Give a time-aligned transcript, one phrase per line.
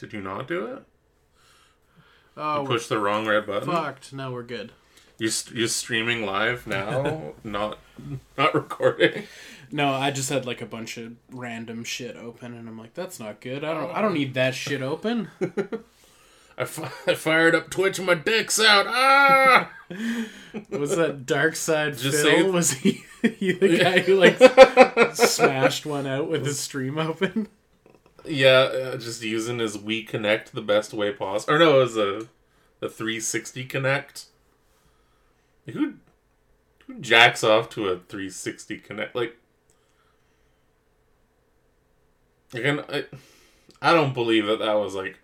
[0.00, 0.82] Did you not do it?
[2.36, 3.70] Oh, You pushed the wrong red button.
[3.70, 4.12] fucked.
[4.12, 4.72] No, we're good.
[5.18, 7.78] You're, st- you're streaming live now, not
[8.38, 9.24] not recording.
[9.70, 13.20] No, I just had like a bunch of random shit open, and I'm like, that's
[13.20, 13.62] not good.
[13.62, 13.90] I don't.
[13.94, 15.28] I don't need that shit open.
[16.58, 18.86] I, fi- I fired up Twitch and my dick's out.
[18.88, 19.70] Ah!
[20.70, 22.36] Was that Dark Side Just Phil?
[22.38, 24.38] say- Was he, he the guy who like
[25.14, 27.48] smashed one out with his stream open?
[28.24, 31.54] Yeah, uh, just using his Wii Kinect the best way possible.
[31.54, 32.28] Or no, it was a
[32.80, 34.24] the 360 Kinect.
[35.72, 35.94] Who
[36.86, 39.14] who jacks off to a 360 Kinect?
[39.14, 39.36] Like,
[42.52, 43.04] again, I
[43.82, 45.18] I don't believe that that was like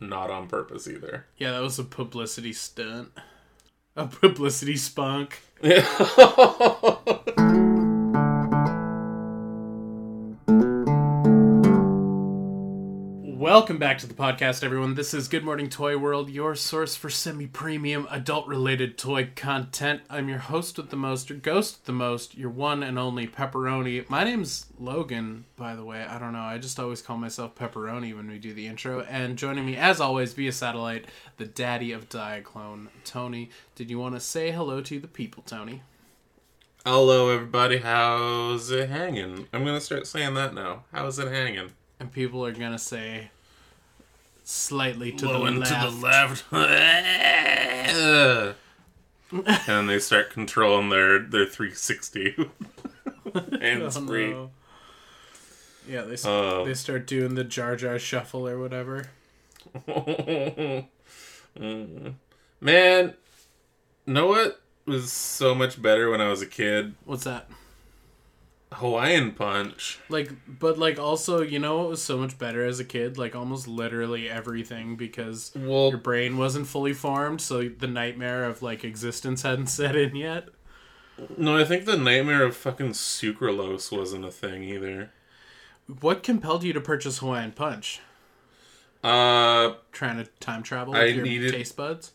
[0.00, 1.26] not on purpose either.
[1.36, 3.10] Yeah, that was a publicity stunt.
[3.94, 5.40] A publicity spunk.
[5.62, 5.86] Yeah.
[13.56, 14.96] Welcome back to the podcast, everyone.
[14.96, 20.02] This is Good Morning Toy World, your source for semi premium adult related toy content.
[20.10, 23.26] I'm your host with the most, your ghost with the most, your one and only
[23.26, 24.10] Pepperoni.
[24.10, 26.02] My name's Logan, by the way.
[26.02, 26.40] I don't know.
[26.40, 29.00] I just always call myself Pepperoni when we do the intro.
[29.00, 31.06] And joining me, as always, via satellite,
[31.38, 33.48] the daddy of Diaclone, Tony.
[33.74, 35.80] Did you want to say hello to the people, Tony?
[36.84, 37.78] Hello, everybody.
[37.78, 39.48] How's it hanging?
[39.54, 40.84] I'm gonna start saying that now.
[40.92, 41.70] How's it hanging?
[41.98, 43.30] And people are going to say
[44.48, 45.66] slightly to the left.
[45.66, 46.44] to the left.
[49.68, 52.36] and they start controlling their their 360
[53.60, 54.30] hands Oh, free.
[54.30, 54.50] no.
[55.88, 56.64] Yeah, they Oh.
[56.64, 59.08] they start doing the Jar Jar shuffle or whatever.
[62.60, 63.14] Man,
[64.06, 66.94] know what was so much better when I was a kid?
[67.04, 67.48] What's that?
[68.72, 69.98] Hawaiian Punch.
[70.08, 73.16] Like, but like also, you know what was so much better as a kid?
[73.16, 78.62] Like almost literally everything because Well, your brain wasn't fully formed, so the nightmare of
[78.62, 80.48] like existence hadn't set in yet.
[81.38, 85.10] no, I think the nightmare of fucking sucralose wasn't a thing either.
[86.00, 88.00] What compelled you to purchase Hawaiian Punch?
[89.04, 92.12] Uh, Trying to time travel I with your needed- taste buds?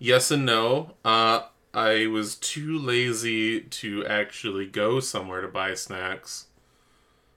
[0.00, 0.94] Yes and no.
[1.04, 1.42] Uh,
[1.72, 6.46] I was too lazy to actually go somewhere to buy snacks,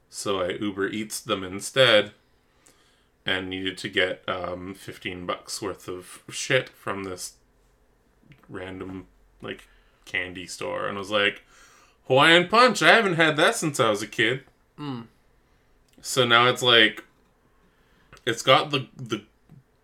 [0.10, 2.14] so I Uber Eats them instead,
[3.26, 7.34] and needed to get um, fifteen bucks worth of shit from this
[8.50, 9.08] random
[9.42, 9.68] like
[10.06, 11.44] candy store, and I was like,
[12.08, 12.82] Hawaiian Punch.
[12.82, 14.44] I haven't had that since I was a kid.
[16.02, 17.04] So now it's like,
[18.26, 19.24] it's got the the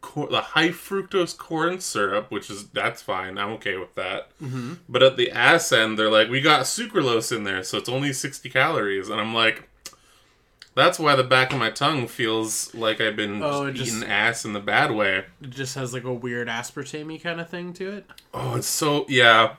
[0.10, 3.38] cor- the high fructose corn syrup, which is that's fine.
[3.38, 4.30] I'm okay with that.
[4.42, 4.74] Mm-hmm.
[4.88, 8.12] But at the ass end, they're like, we got sucralose in there, so it's only
[8.14, 9.70] 60 calories, and I'm like,
[10.76, 14.08] that's why the back of my tongue feels like I've been Oh, it just- eating
[14.10, 15.26] ass in the bad way.
[15.42, 18.06] It just has like a weird aspartame kind of thing to it.
[18.34, 19.56] Oh, it's so yeah.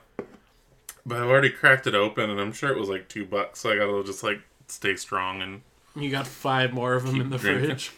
[1.05, 3.59] But I've already cracked it open, and I'm sure it was like two bucks.
[3.59, 5.61] So I gotta just like stay strong and
[5.95, 7.65] You got five more of them in the drinking.
[7.69, 7.91] fridge.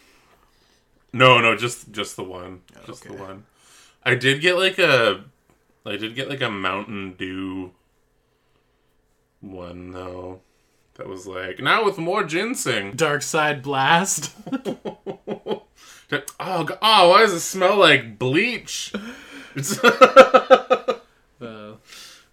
[1.14, 3.46] No, no, just just the one, just the one.
[4.04, 5.24] I did get like a,
[5.86, 7.72] I did get like a Mountain Dew
[9.40, 10.42] one though.
[10.96, 12.94] That was like now with more ginseng.
[12.94, 14.34] Dark Side Blast.
[14.52, 15.64] oh,
[16.10, 18.94] go- oh, why does it smell like bleach?
[21.42, 21.74] Uh,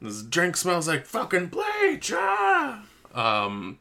[0.01, 2.13] this drink smells like fucking bleach.
[2.15, 2.85] Ah!
[3.13, 3.81] Um.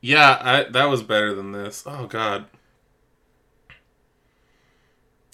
[0.00, 1.84] Yeah, I, that was better than this.
[1.86, 2.46] Oh God.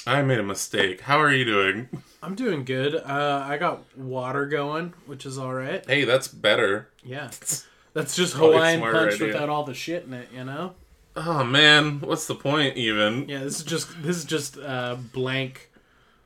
[0.07, 1.03] I made a mistake.
[1.03, 1.89] How are you doing?
[2.23, 2.95] I'm doing good.
[2.97, 5.85] Uh, I got water going, which is all right.
[5.87, 6.89] Hey, that's better.
[7.05, 7.31] Yeah,
[7.93, 9.27] that's just Probably Hawaiian punch idea.
[9.29, 10.29] without all the shit in it.
[10.35, 10.75] You know?
[11.15, 13.29] Oh man, what's the point even?
[13.29, 15.71] Yeah, this is just this is just uh, blank.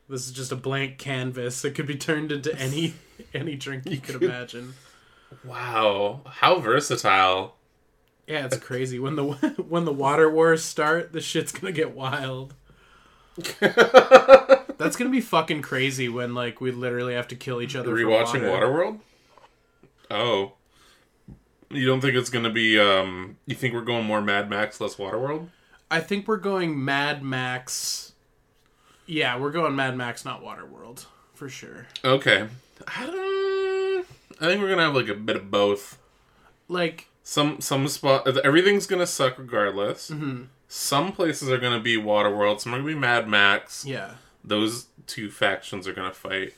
[0.09, 1.61] This is just a blank canvas.
[1.63, 2.95] that could be turned into any
[3.35, 4.75] any drink you could imagine.
[5.45, 7.57] Wow, how versatile.
[8.27, 9.25] Yeah, it's crazy when the
[9.69, 11.13] when the water wars start.
[11.13, 12.55] The shit's gonna get wild.
[14.79, 17.93] That's gonna be fucking crazy when like we literally have to kill each other.
[17.93, 18.67] Rewatching water.
[18.67, 19.01] Waterworld?
[20.11, 20.53] Oh.
[21.71, 24.97] You don't think it's gonna be um you think we're going more Mad Max, less
[24.97, 25.49] Waterworld?
[25.91, 28.13] I think we're going Mad Max.
[29.07, 31.87] Yeah, we're going Mad Max, not Waterworld, for sure.
[32.05, 32.47] Okay.
[32.87, 34.07] I don't
[34.41, 35.99] I think we're gonna have like a bit of both.
[36.69, 40.11] Like, Some some spot everything's gonna suck regardless.
[40.11, 40.45] Mm-hmm.
[40.69, 43.85] Some places are gonna be Waterworld, some are gonna be Mad Max.
[43.85, 44.13] yeah,
[44.45, 46.55] Those two factions are gonna fight.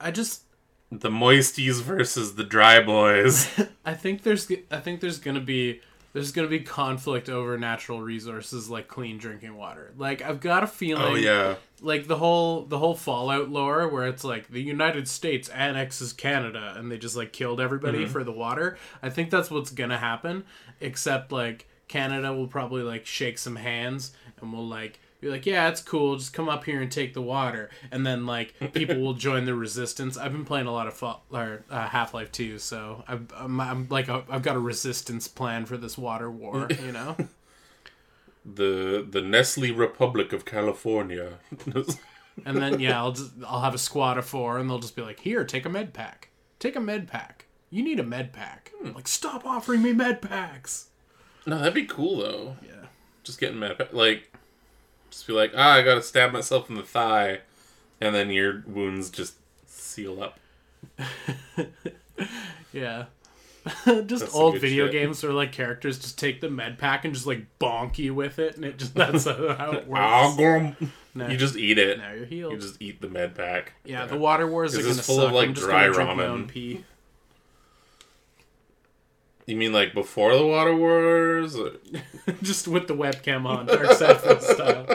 [0.00, 0.42] I just
[0.90, 3.48] The Moisties versus the Dry Boys.
[3.84, 5.80] I think there's I think there's gonna be
[6.12, 9.92] there's gonna be conflict over natural resources like clean drinking water.
[9.96, 11.54] Like I've got a feeling Oh yeah.
[11.80, 16.74] like the whole the whole Fallout lore where it's like the United States annexes Canada
[16.76, 18.12] and they just like killed everybody Mm-hmm.
[18.12, 18.76] for the water.
[19.02, 20.44] I think that's what's gonna happen.
[20.80, 25.68] Except like Canada will probably like shake some hands and we'll like be like, yeah,
[25.68, 26.16] it's cool.
[26.16, 29.54] Just come up here and take the water, and then like people will join the
[29.54, 30.16] resistance.
[30.16, 33.60] I've been playing a lot of Fall, or uh, Half Life 2, so I'm, I'm,
[33.60, 36.68] I'm like i I've got a resistance plan for this water war.
[36.84, 37.16] You know.
[38.48, 41.40] The the Nestle Republic of California.
[42.44, 45.02] And then yeah, I'll just I'll have a squad of four, and they'll just be
[45.02, 46.28] like, "Here, take a med pack.
[46.58, 47.46] Take a med pack.
[47.70, 50.90] You need a med pack." I'm like, stop offering me med packs.
[51.46, 52.56] No, that'd be cool though.
[52.66, 52.86] Yeah.
[53.24, 53.88] Just getting mad.
[53.92, 54.32] Like,
[55.10, 57.40] just be like, ah, I gotta stab myself in the thigh,
[58.00, 59.34] and then your wounds just
[59.66, 60.38] seal up.
[62.72, 63.06] Yeah.
[64.06, 64.92] just That's old video shit.
[64.92, 68.38] games where like characters just take the med pack and just like bonk you with
[68.38, 70.76] it, and it just that's how it works.
[71.14, 71.98] Now, You just eat it.
[71.98, 72.52] now you're healed.
[72.52, 73.72] You just eat the med pack.
[73.84, 75.26] yeah, the water wars Is are gonna full suck.
[75.28, 76.48] of, like, I'm just dry gonna drink my ramen?
[76.48, 76.84] pee.
[79.46, 81.56] You mean like before the water wars?
[81.56, 81.72] Or-
[82.42, 84.86] just with the webcam on, Dark Side Phil style.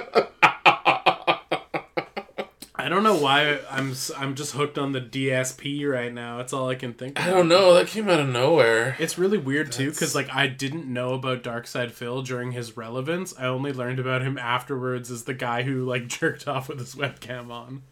[2.76, 6.38] I don't know why I'm I'm just hooked on the DSP right now.
[6.38, 7.18] That's all I can think.
[7.18, 7.26] Of.
[7.26, 7.76] I don't know.
[7.76, 8.96] That came out of nowhere.
[9.00, 13.34] It's really weird too, because like I didn't know about DarkSydePhil during his relevance.
[13.38, 16.96] I only learned about him afterwards as the guy who like jerked off with his
[16.96, 17.84] webcam on.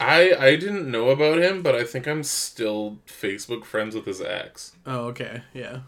[0.00, 4.20] I I didn't know about him, but I think I'm still Facebook friends with his
[4.20, 4.72] ex.
[4.86, 5.80] Oh, okay, yeah,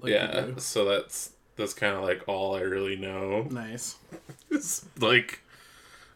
[0.00, 3.46] Like yeah, so that's that's kind of like all I really know.
[3.50, 3.96] nice.
[4.50, 5.40] It's like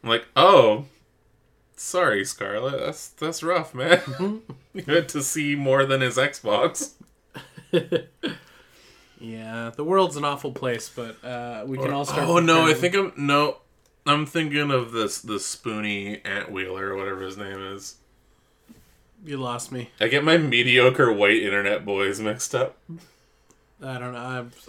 [0.03, 0.85] I'm like, oh,
[1.77, 2.81] sorry, Scarlett.
[2.81, 4.01] That's that's rough, man.
[4.85, 6.93] Good to see more than his Xbox.
[9.19, 12.29] Yeah, the world's an awful place, but uh, we can all start.
[12.29, 13.59] Oh no, I think I'm no.
[14.07, 17.97] I'm thinking of this the spoony Antwiler or whatever his name is.
[19.25, 19.91] you lost me.
[20.01, 22.79] I get my mediocre white internet boys mixed up.
[23.83, 24.19] I don't know.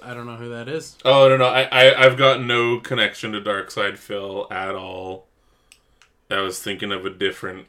[0.04, 0.98] I, I don't know who that is.
[1.06, 5.28] Oh no no, I, I I've got no connection to Darkside Phil at all.
[6.30, 7.68] I was thinking of a different.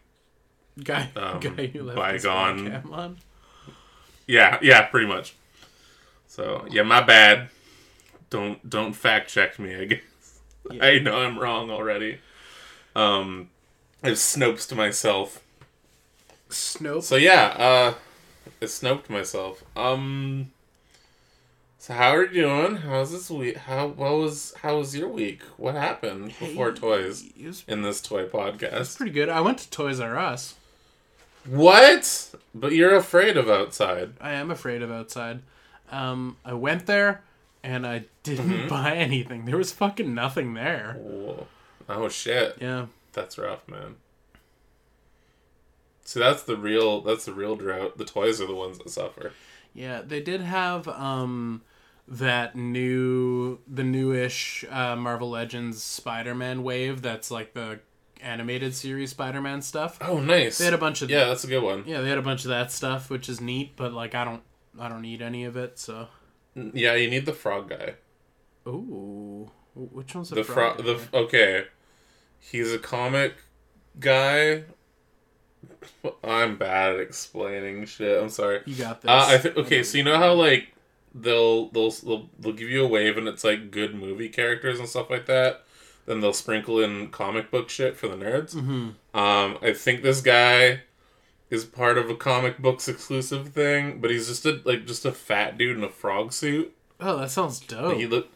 [0.82, 2.66] Guy, Um, guy who left bygone.
[2.66, 3.16] his webcam on.
[4.26, 5.34] Yeah, yeah, pretty much.
[6.26, 7.50] So yeah, my bad.
[8.30, 9.86] Don't don't fact check me.
[9.86, 10.00] Guess
[10.70, 10.84] Yeah.
[10.84, 12.18] I know I'm wrong already.
[12.94, 13.50] Um,
[14.02, 15.42] I've snopes to myself.
[16.50, 17.02] Snope.
[17.02, 17.94] So yeah, uh,
[18.60, 19.62] I snoped myself.
[19.76, 20.50] Um,
[21.78, 22.76] so how are you doing?
[22.76, 23.56] How's this week?
[23.56, 25.42] How what was how was your week?
[25.56, 28.96] What happened before Hey, toys was in this toy podcast?
[28.96, 29.28] pretty good.
[29.28, 30.54] I went to Toys R Us.
[31.46, 32.30] What?
[32.54, 34.12] But you're afraid of outside.
[34.20, 35.40] I am afraid of outside.
[35.90, 37.22] Um, I went there
[37.68, 38.68] and I didn't Mm-hmm.
[38.68, 39.44] buy anything.
[39.44, 40.96] There was fucking nothing there.
[40.98, 41.46] Whoa.
[41.88, 42.56] Oh shit.
[42.60, 42.86] Yeah.
[43.12, 43.96] That's rough, man.
[46.04, 47.02] See, that's the real.
[47.02, 47.98] That's the real drought.
[47.98, 49.32] The toys are the ones that suffer.
[49.74, 51.62] Yeah, they did have um
[52.06, 57.80] that new the newish uh, Marvel Legends Spider-Man wave that's like the
[58.22, 59.98] animated series Spider-Man stuff.
[60.00, 60.56] Oh, nice.
[60.58, 61.84] They had a bunch of yeah, that's a good one.
[61.86, 64.42] yeah, they had a bunch of that stuff which is neat, but like I don't
[64.80, 66.08] I don't need any of it, so
[66.74, 67.94] Yeah, you need the frog guy.
[68.66, 69.50] Ooh.
[69.74, 70.82] Which one's the, The frog.
[70.82, 71.64] frog The okay.
[72.40, 73.34] He's a comic
[74.00, 74.64] guy.
[76.24, 78.20] I'm bad at explaining shit.
[78.22, 78.60] I'm sorry.
[78.66, 79.10] You got this.
[79.10, 79.82] Uh, I think okay.
[79.82, 80.72] So you know how like
[81.14, 84.88] they'll they'll they'll they'll give you a wave and it's like good movie characters and
[84.88, 85.64] stuff like that.
[86.06, 88.54] Then they'll sprinkle in comic book shit for the nerds.
[88.54, 88.94] Mhm.
[89.18, 90.82] Um, I think this guy
[91.50, 95.12] is part of a comic books exclusive thing, but he's just a like just a
[95.12, 96.74] fat dude in a frog suit.
[97.00, 97.96] Oh, that sounds dope.
[97.96, 98.28] He look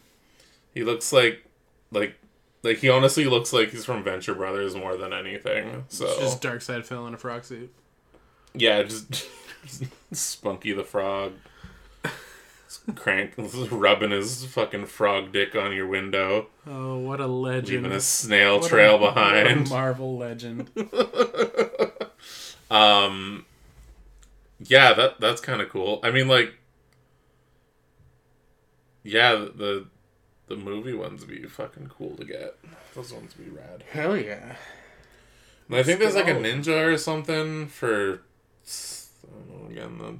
[0.75, 1.45] he looks like
[1.90, 2.16] like
[2.62, 5.85] like he honestly looks like he's from Venture Brothers more than anything.
[5.88, 7.73] So It's just DarkSydePhil in a frog suit.
[8.54, 9.28] yeah, just,
[10.12, 11.33] Spunky the Frog.
[12.97, 13.35] Crank
[13.71, 17.83] rubbing his fucking frog dick on your window, Oh, what a legend!
[17.85, 19.69] leaving a snail What trail a behind.
[19.71, 20.71] Marvel legend.
[22.75, 23.45] Um,
[24.61, 26.00] yeah, that that's kind of cool.
[26.02, 26.55] I mean, like,
[29.02, 29.87] yeah, the
[30.49, 32.57] the movie ones would be fucking cool to get.
[32.95, 33.85] Those ones would be rad.
[33.91, 34.57] Hell yeah!
[35.69, 38.23] And I think there's like a ninja or something for.
[39.25, 39.99] I don't know again.
[39.99, 40.19] The,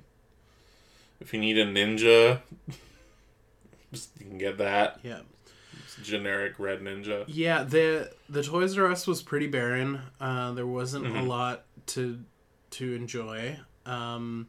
[1.21, 2.41] if you need a ninja,
[3.93, 4.99] just you can get that.
[5.03, 5.21] Yeah,
[5.99, 7.25] a generic red ninja.
[7.29, 7.63] yeah.
[7.63, 10.01] The the Toys R Us was pretty barren.
[10.21, 11.27] Uh, there wasn't a Mhm.
[11.29, 12.21] lot to
[12.73, 13.59] to enjoy.
[13.87, 14.49] Um,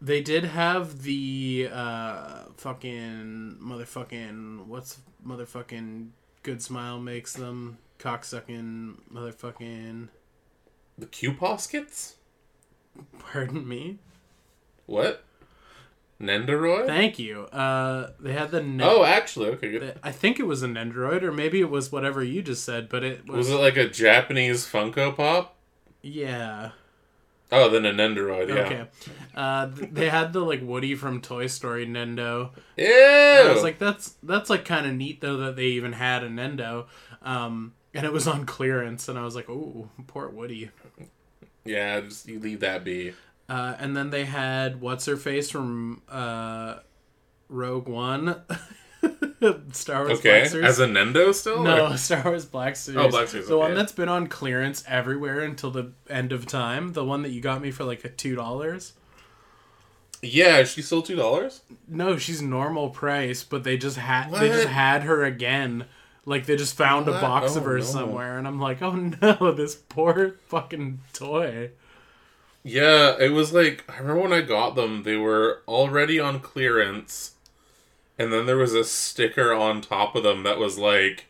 [0.00, 6.08] They did have the uh fucking motherfucking what's motherfucking
[6.42, 10.08] good smile makes them cocksucking motherfucking
[10.98, 12.16] The Q Poskets?
[13.18, 13.98] pardon me.
[14.86, 15.24] What?
[16.20, 16.86] Nendoroid?
[16.86, 17.42] Thank you.
[17.46, 19.98] Uh they had the ne- oh, actually, okay, good.
[20.02, 23.02] I think it was a Nendoroid or maybe it was whatever you just said, but
[23.04, 25.56] it was, Was it like a Japanese Funko Pop?
[26.02, 26.70] Yeah.
[27.54, 28.54] Oh, then a Nendoroid, yeah.
[28.54, 28.86] Okay.
[29.34, 32.50] Uh they had the like Woody from Toy Story Nendo.
[32.76, 32.86] Ew!
[32.86, 36.22] And I was like, that's that's like kind of neat though that they even had
[36.24, 36.86] a Nendo,
[37.22, 40.70] um, and it was on clearance, and I was like, oh, poor Woody.
[41.64, 43.12] yeah, just you leave that be.
[43.48, 46.76] Uh, and then they had what's her face from uh,
[47.50, 48.40] Rogue One,
[49.72, 50.66] Star Wars Okay, Black Series.
[50.66, 51.62] as a Nendo still?
[51.62, 53.00] no, or- Star Wars Black oh, Series.
[53.00, 56.92] Oh, Black Series, The one that's been on clearance everywhere until the end of time.
[56.92, 58.92] The one that you got me for like a two dollars.
[60.22, 61.62] Yeah, she's still two dollars.
[61.88, 65.86] No, she's normal price, but they just had they just had her again.
[66.24, 67.20] Like they just found a What?
[67.20, 67.84] box oh, of Oh, her no.
[67.84, 68.92] somewhere, and I'm like, oh
[69.22, 71.70] no, this poor fucking toy.
[72.62, 77.32] Yeah, it was like I remember when I got them, they were already on clearance,
[78.22, 81.26] and then there was a sticker on top of them that was like,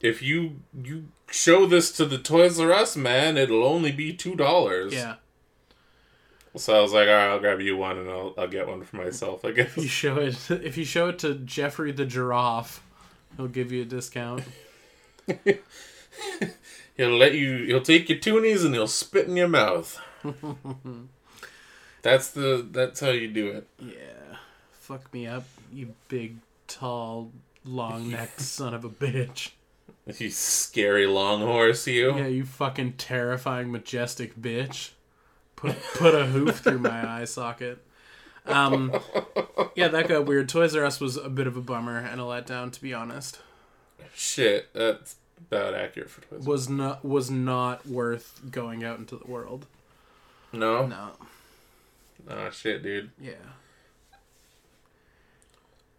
[0.00, 4.34] "If you you show this to the Toys R Us man, it'll only be two
[4.36, 5.16] dollars." Yeah,
[6.56, 8.82] So I was like, "All right, I'll grab you one, and I'll I'll get one
[8.84, 9.76] for myself." I guess.
[9.76, 12.82] if you show it, if you show it to Jeffrey the giraffe,
[13.36, 14.44] he'll give you a discount.
[16.96, 17.64] He'll let you.
[17.64, 19.98] He'll take your toonies and he'll spit in your mouth.
[22.02, 22.66] that's the.
[22.70, 23.68] That's how you do it.
[23.78, 24.19] Yeah,
[24.90, 27.30] fuck me up, you big, tall,
[27.64, 29.50] long necked son of a bitch.
[30.18, 32.16] You scary long horse, you.
[32.16, 34.90] Yeah, you fucking terrifying, majestic bitch.
[35.54, 37.84] Put put a hoof through my eye socket.
[38.46, 38.92] Um,
[39.76, 40.48] yeah, that got weird.
[40.48, 43.38] Toys R Us was a bit of a bummer and a letdown, to be honest.
[44.12, 46.44] Shit, that's about accurate for Toys.
[46.44, 49.66] Was not was not worth going out into the world.
[50.52, 51.10] No, No.
[52.28, 53.10] oh shit, dude.
[53.20, 53.34] Yeah.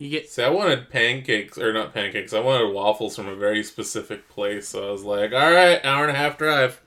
[0.01, 2.33] You get See, I wanted pancakes or not pancakes.
[2.33, 4.69] I wanted waffles from a very specific place.
[4.69, 6.81] So I was like, all right, hour and a half drive.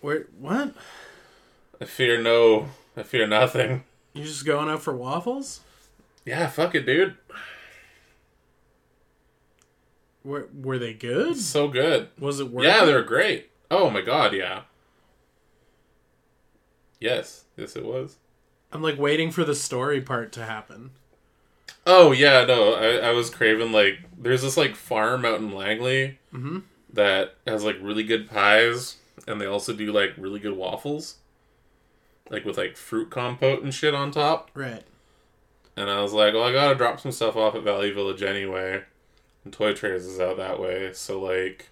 [0.00, 0.26] where?
[0.38, 0.72] What?
[1.80, 2.68] I fear no.
[2.96, 3.82] I fear nothing.
[4.12, 5.62] You're just going out for waffles?
[6.24, 7.16] Yeah, fuck it, dude.
[10.22, 11.38] Were were they good?
[11.38, 12.06] So good.
[12.20, 12.66] Was it worth?
[12.66, 13.50] Yeah, they were great.
[13.68, 14.62] Oh my god, yeah.
[17.00, 18.18] Yes, yes, it was.
[18.70, 20.92] I'm like waiting for the story part to happen.
[21.86, 26.18] Oh yeah, no, I, I was craving like there's this like farm out in Langley
[26.32, 26.62] Mhm.
[26.92, 31.16] that has like really good pies, and they also do like really good waffles,
[32.30, 34.50] like with like fruit compote and shit on top.
[34.54, 34.82] Right.
[35.76, 38.82] And I was like, well, I gotta drop some stuff off at Valley Village anyway,
[39.44, 41.68] and Toy Traders is out that way, so like,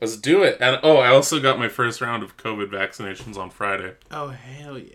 [0.00, 0.58] let's do it.
[0.60, 3.94] And oh, I also got my first round of COVID vaccinations on Friday.
[4.10, 4.92] Oh hell yeah.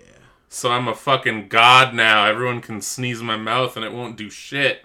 [0.53, 2.25] So I'm a fucking god now.
[2.25, 4.83] Everyone can sneeze in my mouth and it won't do shit.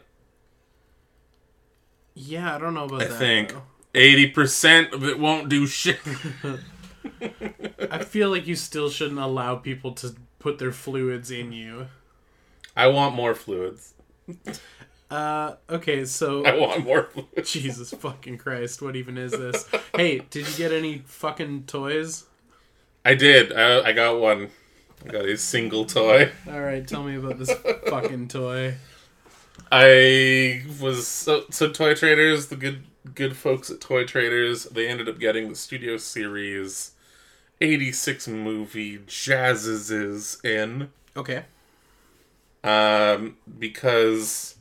[2.14, 3.16] Yeah, I don't know about I that.
[3.16, 3.62] I think though.
[3.94, 5.98] 80% of it won't do shit.
[7.90, 11.88] I feel like you still shouldn't allow people to put their fluids in you.
[12.76, 13.94] I want more fluids.
[15.10, 17.50] Uh, okay, so I want more fluids.
[17.50, 19.68] Jesus fucking Christ, what even is this?
[19.96, 22.26] hey, did you get any fucking toys?
[23.04, 23.52] I did.
[23.52, 24.50] I, I got one.
[25.04, 26.32] I got a single toy.
[26.50, 27.52] All right, tell me about this
[27.88, 28.74] fucking toy.
[29.70, 32.84] I was so, so Toy Traders, the good
[33.14, 36.92] good folks at Toy Traders, they ended up getting the Studio Series
[37.60, 40.90] 86 movie Jazzes is in.
[41.16, 41.44] Okay.
[42.64, 44.56] um, because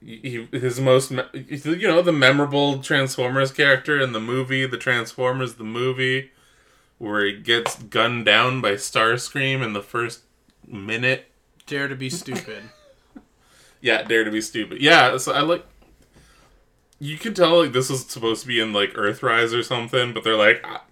[0.00, 5.64] he, his most you know the memorable Transformers character in the movie, the Transformers the
[5.64, 6.30] movie,
[6.98, 10.22] where he gets gunned down by Starscream in the first
[10.66, 11.26] minute.
[11.66, 12.64] Dare to be stupid.
[13.80, 14.80] Yeah, Dare to be Stupid.
[14.80, 15.64] Yeah, so I like.
[16.98, 20.24] You can tell like this was supposed to be in like Earthrise or something, but
[20.24, 20.82] they're like, ah,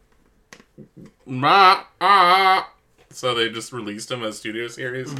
[1.27, 2.71] ma ah.
[3.11, 5.13] So they just released him as studio series.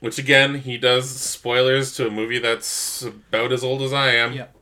[0.00, 4.32] Which again, he does spoilers to a movie that's about as old as I am.
[4.32, 4.56] yep.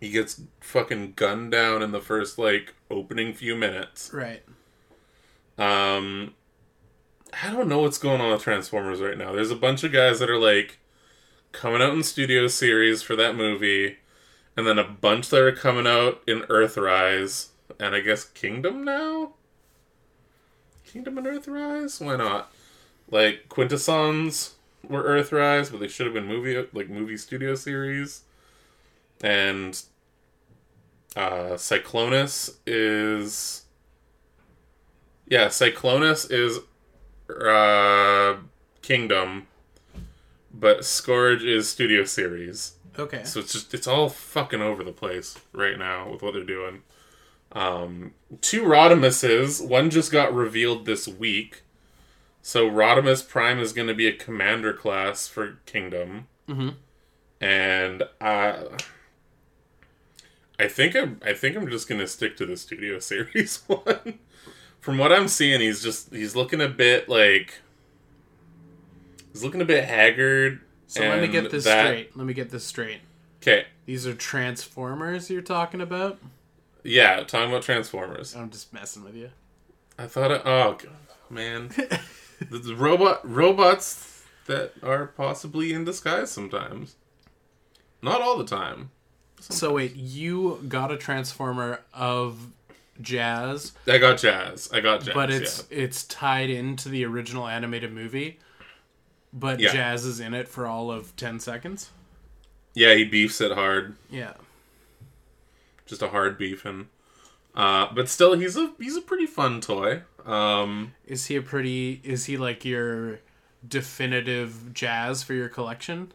[0.00, 4.10] He gets fucking gunned down in the first like opening few minutes.
[4.12, 4.42] Right.
[5.58, 6.34] Um,
[7.42, 9.32] I don't know what's going on with Transformers right now.
[9.32, 10.78] There's a bunch of guys that are like
[11.52, 13.96] coming out in studio series for that movie,
[14.56, 17.48] and then a bunch that are coming out in Earthrise,
[17.80, 19.34] and I guess Kingdom now.
[20.84, 22.04] Kingdom and Earthrise?
[22.04, 22.52] Why not?
[23.10, 24.54] Like Quintessons
[24.88, 28.22] were Earthrise, but they should have been movie like movie studio series.
[29.22, 29.80] And
[31.16, 33.64] uh Cyclonus is
[35.26, 36.60] Yeah, Cyclonus is
[37.28, 38.36] uh
[38.82, 39.46] Kingdom,
[40.52, 42.74] but Scourge is studio series.
[42.98, 43.22] Okay.
[43.24, 46.82] So it's just it's all fucking over the place right now with what they're doing.
[47.52, 49.66] Um, two Rodimuses.
[49.66, 51.62] One just got revealed this week.
[52.42, 56.74] So Rodimus Prime is going to be a commander class for Kingdom, Mm Mhm.
[57.40, 58.64] and uh,
[60.58, 64.18] I think I'm I think I'm just going to stick to the Studio Series one.
[64.80, 67.54] From what I'm seeing, he's just he's looking a bit like
[69.32, 70.60] he's looking a bit haggard.
[70.86, 72.16] So let me get this that- straight.
[72.16, 73.00] Let me get this straight.
[73.42, 76.18] Okay, These are Transformers you're talking about?
[76.82, 78.34] yeah, talking about Transformers.
[78.34, 79.30] I'm just messing with you.
[79.96, 80.90] I thought, it, oh God,
[81.30, 81.68] man,
[82.50, 86.96] the, the robot robots that are possibly in disguise sometimes,
[88.02, 88.90] not all the time.
[89.40, 92.38] So wait, you got a Transformer of
[93.00, 94.68] Jazz, I got Jazz.
[94.72, 95.14] I got Jazz.
[95.14, 98.38] but it's it's tied into the original animated movie.
[99.32, 99.72] But Yeah.
[99.72, 101.90] Jazz is in it for all of ten seconds.
[102.74, 102.88] yeah.
[102.88, 104.34] yeah, he beefs it hard, Yeah.
[105.86, 106.88] just a hard beefing.
[107.54, 110.02] Uh, but still, he's a he's a pretty fun toy.
[110.26, 112.00] Um, Is he a pretty?
[112.04, 113.20] Is he like your
[113.66, 116.12] definitive Jazz for your collection?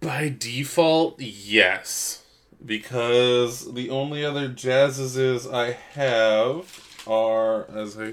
[0.00, 2.22] By default, yes,
[2.64, 8.12] because the only other Jazzes I have are as I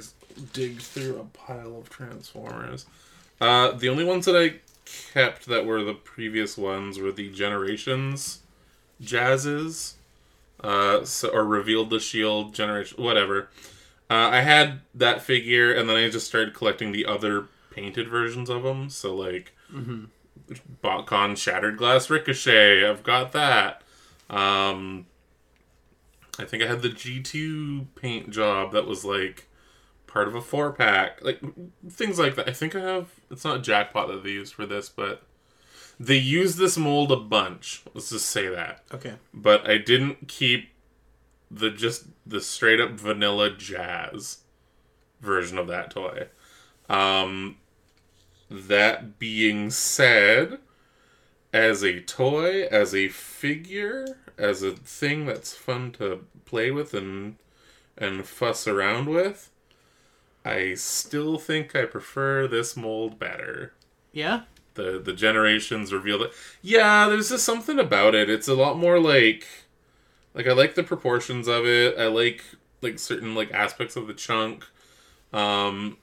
[0.53, 2.85] dig through a pile of Transformers.
[3.39, 4.55] Uh, the only ones that I
[5.13, 8.39] kept that were the previous ones were the Generations
[9.01, 9.93] Jazzes,
[10.63, 13.49] uh, so, or Reveal the Shield generation, whatever.
[14.09, 18.49] Uh, I had that figure, and then I just started collecting the other painted versions
[18.49, 18.89] of them.
[18.89, 19.53] So like,
[20.83, 22.87] BotCon Shattered Glass Ricochet.
[22.87, 23.81] I've got that.
[24.29, 25.05] Um,
[26.39, 29.47] I think I had the G2 paint job that was like
[30.07, 31.39] part of a four pack, like
[31.89, 32.49] things like that.
[32.49, 33.09] I think I have.
[33.29, 35.23] It's not a jackpot that they used for this, but
[35.99, 37.83] they use this mold a bunch.
[37.93, 38.83] Let's just say that.
[38.93, 39.13] Okay.
[39.33, 40.69] But I didn't keep
[41.51, 44.39] the just the straight up vanilla jazz
[45.21, 46.27] version of that toy.
[46.89, 47.57] Um,
[48.49, 50.59] that being said,
[51.53, 57.37] as a toy, as a figure, as a thing that's fun to play with and
[57.97, 59.49] and fuss around with,
[60.43, 63.73] I still think I prefer this mold better.
[64.11, 64.41] Yeah.
[64.75, 68.29] The the generations reveal that yeah, there's just something about it.
[68.29, 69.47] It's a lot more like
[70.33, 71.97] like I like the proportions of it.
[71.97, 72.43] I like
[72.81, 74.65] like certain like aspects of the chunk.
[75.33, 75.97] Um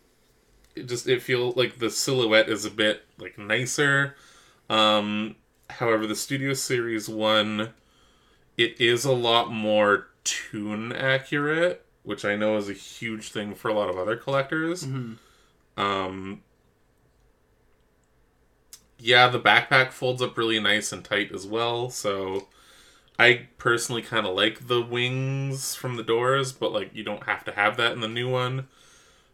[0.74, 4.16] it just it feels like the silhouette is a bit like nicer.
[4.70, 5.37] Um
[5.70, 7.70] however the Studio Series 1
[8.58, 13.68] it is a lot more toon accurate, which I know is a huge thing for
[13.68, 14.85] a lot of other collectors.
[15.76, 16.42] Um
[18.98, 22.46] yeah, the backpack folds up really nice and tight as well, so
[23.18, 27.44] I personally kind of like the wings from the doors, but like you don't have
[27.44, 28.68] to have that in the new one.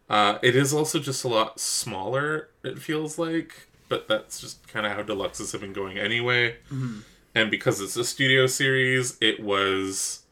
[0.09, 2.49] Uh, it is also just a lot smaller.
[2.65, 6.57] It feels like, but that's just kind of how deluxes have been going anyway.
[7.35, 10.23] And because it's a studio series, it was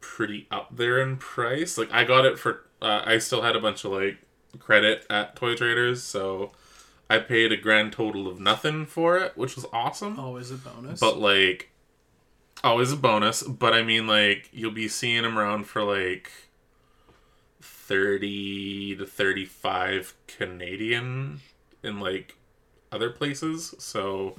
[0.00, 1.76] pretty up there in price.
[1.76, 4.18] Like I got it for, uh, I still had a bunch of like
[4.58, 6.52] credit at Toy Traders, so
[7.10, 10.18] I paid a grand total of nothing for it, which was awesome.
[10.18, 11.00] Always a bonus.
[11.00, 11.70] But like,
[12.64, 13.42] always a bonus.
[13.42, 16.30] But I mean, like, you'll be seeing them around for like
[17.86, 21.40] thirty to thirty-five Canadian
[21.82, 22.36] in like
[22.92, 23.74] other places.
[23.78, 24.34] So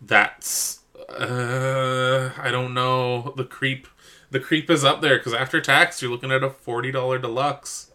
[0.00, 3.32] that's uh, I don't know.
[3.36, 3.86] The creep,
[4.30, 7.92] the creep is up there because after tax, you're looking at a forty dollar deluxe.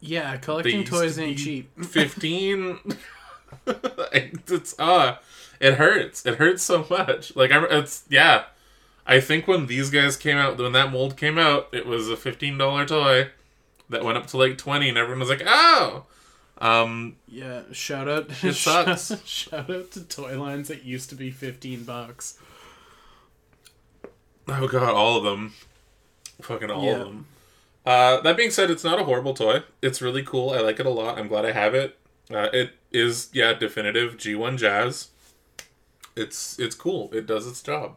[0.00, 1.84] yeah, collecting toys to ain't cheap.
[1.84, 2.78] Fifteen.
[3.66, 5.16] it's uh,
[5.60, 6.26] it hurts.
[6.26, 7.34] It hurts so much.
[7.36, 8.44] Like I, it's yeah.
[9.06, 12.16] I think when these guys came out, when that mold came out, it was a
[12.16, 13.28] fifteen dollar toy
[13.88, 16.04] that went up to like twenty, and everyone was like, "Oh."
[16.58, 18.30] Um, Yeah, shout out.
[18.42, 19.12] It sucks.
[19.26, 22.38] shout out to toy lines that used to be fifteen bucks.
[24.48, 25.52] oh god, all of them,
[26.42, 26.92] fucking all Yeah.
[26.92, 27.26] of them.
[27.84, 29.62] Uh, that being said, it's not a horrible toy.
[29.80, 30.50] It's really cool.
[30.50, 31.18] I like it a lot.
[31.18, 31.96] I'm glad I have it.
[32.28, 35.08] Uh, it is yeah, definitive G1 Jazz.
[36.16, 37.10] It's it's cool.
[37.12, 37.96] It does its job.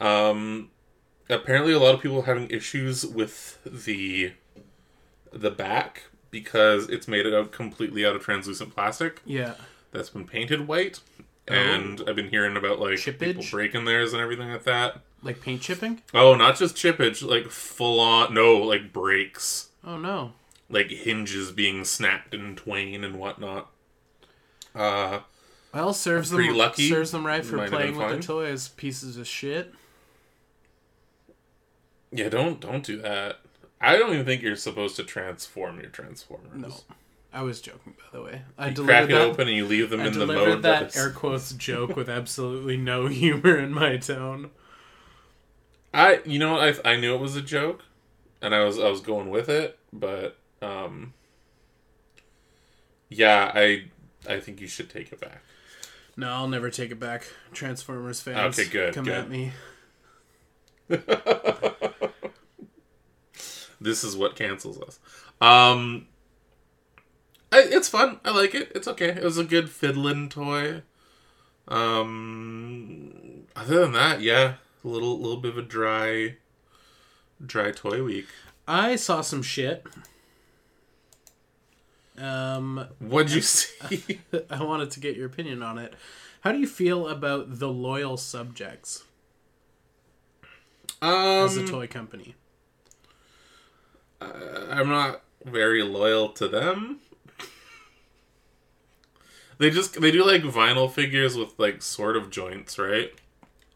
[0.00, 0.70] Um,
[1.28, 4.32] apparently a lot of people are having issues with the
[5.32, 9.54] the back because it's made out completely out of translucent plastic Yeah.
[9.92, 11.00] that's been painted white.
[11.46, 13.50] And I've been hearing about like people Chippage?
[13.50, 15.00] breaking theirs and everything like that.
[15.22, 16.02] Like paint chipping?
[16.14, 19.70] Oh, not just chippage, like full on no, like breaks.
[19.84, 20.32] Oh no.
[20.70, 23.70] Like hinges being snapped in twain and whatnot.
[24.74, 25.20] Uh
[25.72, 26.88] Well, serves them lucky.
[26.90, 28.68] serves them right for playing with the toys.
[28.68, 29.72] Pieces of shit.
[32.12, 33.38] Yeah, don't don't do that.
[33.80, 36.54] I don't even think you're supposed to transform your transformers.
[36.54, 36.72] No.
[37.32, 38.42] I was joking, by the way.
[38.56, 39.20] I You delivered crack it that.
[39.20, 42.08] open and you leave them I in the mode that that air quotes joke with
[42.08, 44.50] absolutely no humor in my tone.
[45.92, 47.82] I you know I I knew it was a joke,
[48.42, 51.12] and I was I was going with it, but um,
[53.08, 53.84] yeah, I
[54.28, 55.42] I think you should take it back.
[56.16, 57.26] No, I'll never take it back.
[57.52, 59.14] Transformers fans, Okay, good, come good.
[59.14, 59.52] at me.
[63.80, 64.98] This is what cancels us.
[65.40, 66.06] Um,
[67.52, 68.20] I, it's fun.
[68.24, 68.72] I like it.
[68.74, 69.08] It's okay.
[69.08, 70.82] It was a good fiddling toy.
[71.68, 76.36] Um, other than that, yeah, a little little bit of a dry,
[77.44, 78.26] dry toy week.
[78.66, 79.86] I saw some shit.
[82.18, 84.20] Um, What'd you see?
[84.50, 85.94] I wanted to get your opinion on it.
[86.40, 89.04] How do you feel about the loyal subjects
[91.00, 92.34] as a um, toy company?
[94.20, 97.00] I'm not very loyal to them.
[99.58, 103.12] They just they do like vinyl figures with like sort of joints, right?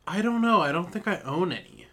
[0.06, 0.60] I don't know.
[0.60, 1.86] I don't think I own any.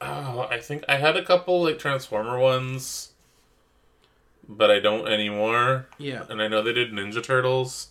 [0.00, 3.12] Oh, I think I had a couple like Transformer ones,
[4.48, 5.88] but I don't anymore.
[5.98, 6.24] Yeah.
[6.28, 7.88] And I know they did Ninja Turtles,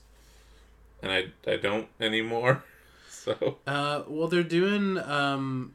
[1.04, 2.64] and I I don't anymore.
[3.10, 5.74] So Uh, well, they're doing um,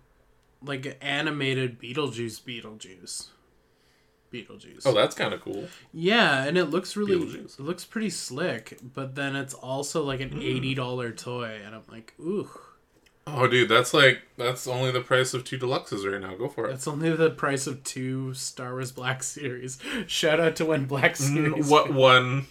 [0.64, 3.28] like animated Beetlejuice, Beetlejuice,
[4.32, 4.82] Beetlejuice.
[4.86, 5.66] oh, that's kind of cool.
[5.92, 8.78] yeah, and it looks really, it looks pretty slick.
[8.82, 12.48] But then it's also like an eighty dollar toy, and I'm like, ooh,
[13.24, 16.34] Oh, dude, that's like that's only the price of two deluxes right now.
[16.34, 16.70] Go for it.
[16.70, 19.78] that's only the price of two Star Wars Black Series.
[20.08, 21.66] Shout out to when Black Series.
[21.66, 22.46] Mm, what one?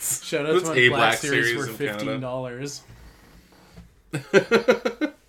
[0.00, 2.82] Shout out to when a Black, Black Series, Series were fifteen dollars.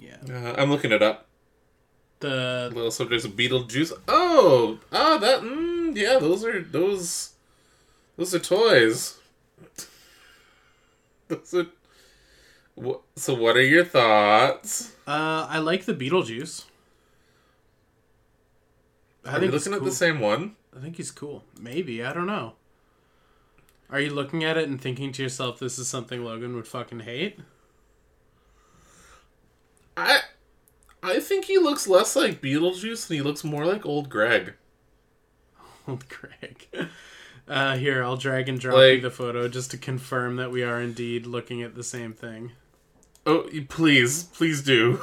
[0.00, 1.26] Yeah, Uh, I'm looking it up.
[2.20, 3.92] the Little subjects of Beetlejuice.
[4.08, 5.40] Oh, ah, that.
[5.42, 7.34] Mm, yeah, those are those.
[8.16, 9.18] Those are toys.
[11.28, 11.66] those are.
[13.16, 14.92] So, what are your thoughts?
[15.06, 16.64] uh, I like the Beetlejuice.
[19.24, 20.56] I Are you think looking at the same one?
[20.74, 21.44] I think he's cool.
[21.60, 22.54] Maybe I don't know.
[23.90, 27.00] Are you looking at it and thinking to yourself, "This is something Logan would fucking
[27.00, 27.38] hate"?
[29.96, 30.20] I,
[31.02, 34.54] I think he looks less like Beetlejuice and he looks more like old Greg.
[35.88, 36.66] Old Greg.
[37.50, 40.80] Uh, here, I'll drag and drop you the photo just to confirm that we are
[40.80, 42.52] indeed looking at the same thing.
[43.26, 45.00] Oh, please, please do.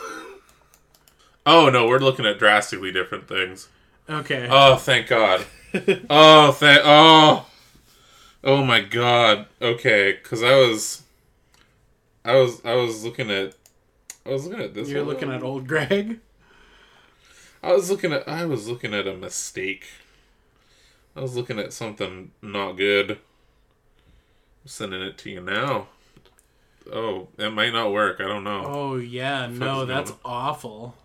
[1.45, 3.67] oh no, we're looking at drastically different things.
[4.09, 4.47] Okay.
[4.49, 5.45] Oh, thank God.
[6.09, 6.81] oh, thank.
[6.85, 7.47] Oh,
[8.45, 9.47] oh my God.
[9.61, 11.03] Okay, because I was,
[12.23, 13.55] I was, I was looking at,
[14.27, 14.89] I was looking at this.
[14.89, 15.13] You're one.
[15.13, 16.19] looking at old Greg.
[17.63, 18.27] I was looking at.
[18.27, 19.85] I was looking at a mistake.
[21.15, 23.11] I was looking at something not good.
[23.11, 23.17] I'm
[24.65, 25.87] sending it to you now.
[26.91, 28.19] Oh, it might not work.
[28.19, 28.63] I don't know.
[28.65, 30.95] Oh yeah, no, that's going awful.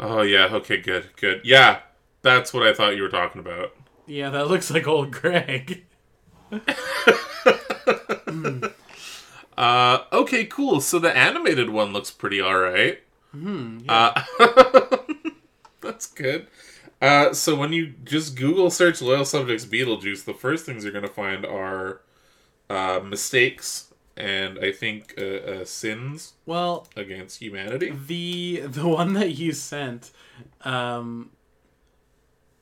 [0.00, 0.48] Oh yeah.
[0.52, 0.78] Okay.
[0.78, 1.10] Good.
[1.16, 1.42] Good.
[1.44, 1.80] Yeah.
[2.22, 3.72] That's what I thought you were talking about.
[4.06, 5.84] Yeah, that looks like old Greg.
[8.28, 8.65] Hmm.
[9.56, 10.04] Uh.
[10.12, 10.44] Okay.
[10.44, 10.80] Cool.
[10.80, 13.00] So the animated one looks pretty alright.
[13.32, 13.80] Hmm.
[13.84, 14.24] Yeah.
[14.38, 14.96] Uh,
[15.80, 16.46] that's good.
[17.00, 21.08] Uh, so when you just Google search loyal subjects Beetlejuice, the first things you're gonna
[21.08, 22.00] find are
[22.70, 27.92] uh, mistakes and I think uh, uh, sins well, against humanity.
[28.06, 30.10] the the one that you sent,
[30.62, 31.30] um,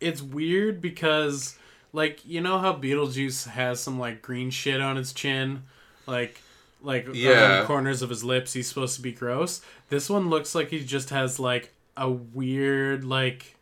[0.00, 1.56] it's weird because
[1.92, 5.62] like you know how Beetlejuice has some like green shit on his chin,
[6.06, 6.40] like
[6.84, 7.60] like Yeah.
[7.62, 8.52] the corners of his lips.
[8.52, 9.60] He's supposed to be gross.
[9.88, 13.56] This one looks like he just has like a weird like,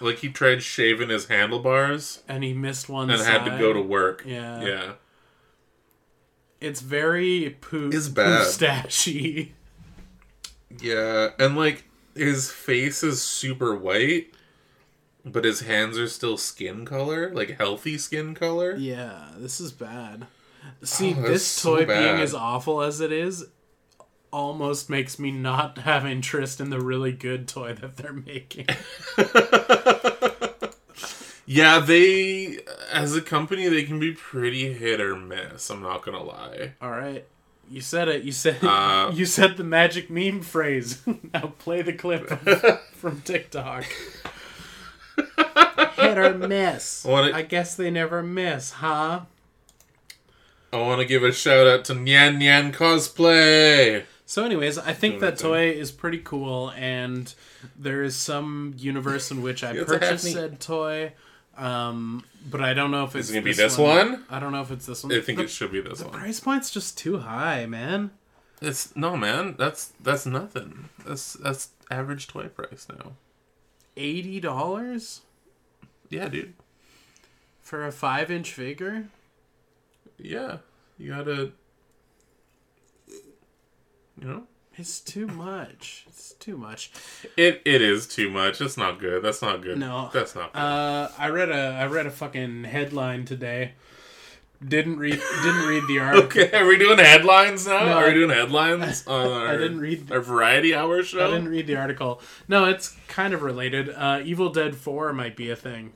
[0.00, 3.80] Like he tried shaving his handlebars and he missed one and had to go to
[3.80, 4.22] work.
[4.26, 4.62] Yeah.
[4.62, 4.92] Yeah.
[6.60, 8.46] It's very poo It's bad.
[8.46, 9.50] stashy.
[10.80, 14.34] Yeah, and like his face is super white,
[15.24, 18.74] but his hands are still skin color, like healthy skin color.
[18.76, 20.26] Yeah, this is bad.
[20.82, 23.46] See, Oh, this so toy being as awful as it is,
[24.32, 28.66] almost makes me not have interest in the really good toy that they're making.
[31.48, 32.58] Yeah, they
[32.90, 35.70] as a company they can be pretty hit or miss.
[35.70, 36.72] I'm not gonna lie.
[36.82, 37.24] All right.
[37.70, 38.24] You said it.
[38.24, 41.02] You said Uh, you said the magic meme phrase.
[41.32, 42.28] now play the clip
[42.94, 43.84] from TikTok.
[45.94, 47.04] Hit or miss.
[47.04, 49.20] Wanna- I guess they never miss, huh?
[50.82, 54.04] I want to give a shout out to Nyan Nyan Cosplay.
[54.28, 57.32] So, anyways, I think that toy is pretty cool, and
[57.78, 60.32] there is some universe in which I It's a purchased Hackney.
[60.32, 61.12] said toy.
[61.56, 64.24] Um, but I don't know if it's it gonna be this one?
[64.28, 65.12] I don't know if it's this one.
[65.12, 66.10] I think the, it should be this one.
[66.10, 66.18] the one.
[66.20, 68.10] price point's just too high, man.
[68.60, 69.54] It's no man.
[69.58, 70.88] That's that's nothing.
[71.06, 73.12] That's that's average toy price now.
[73.96, 75.22] Eighty dollars
[76.10, 76.54] Yeah, dude.
[77.62, 79.06] for a five-inch figure.
[80.18, 80.58] Yeah,
[80.98, 81.52] you gotta.
[84.20, 84.42] You know,
[84.76, 86.04] It's too much.
[86.08, 86.90] It's too much.
[87.36, 88.60] it it is too much.
[88.60, 89.22] It's not good.
[89.22, 89.78] That's not good.
[89.78, 90.10] No.
[90.12, 90.58] that's not good.
[90.58, 93.72] Uh, I read a I read a fucking headline today.
[94.66, 96.24] Didn't read didn't read the article.
[96.42, 97.84] okay, are we doing headlines now?
[97.84, 101.26] No, are we doing headlines on our, I didn't read our variety hour show?
[101.26, 102.22] I didn't read the article.
[102.48, 103.90] No, it's kind of related.
[103.90, 105.92] Uh, Evil Dead Four might be a thing.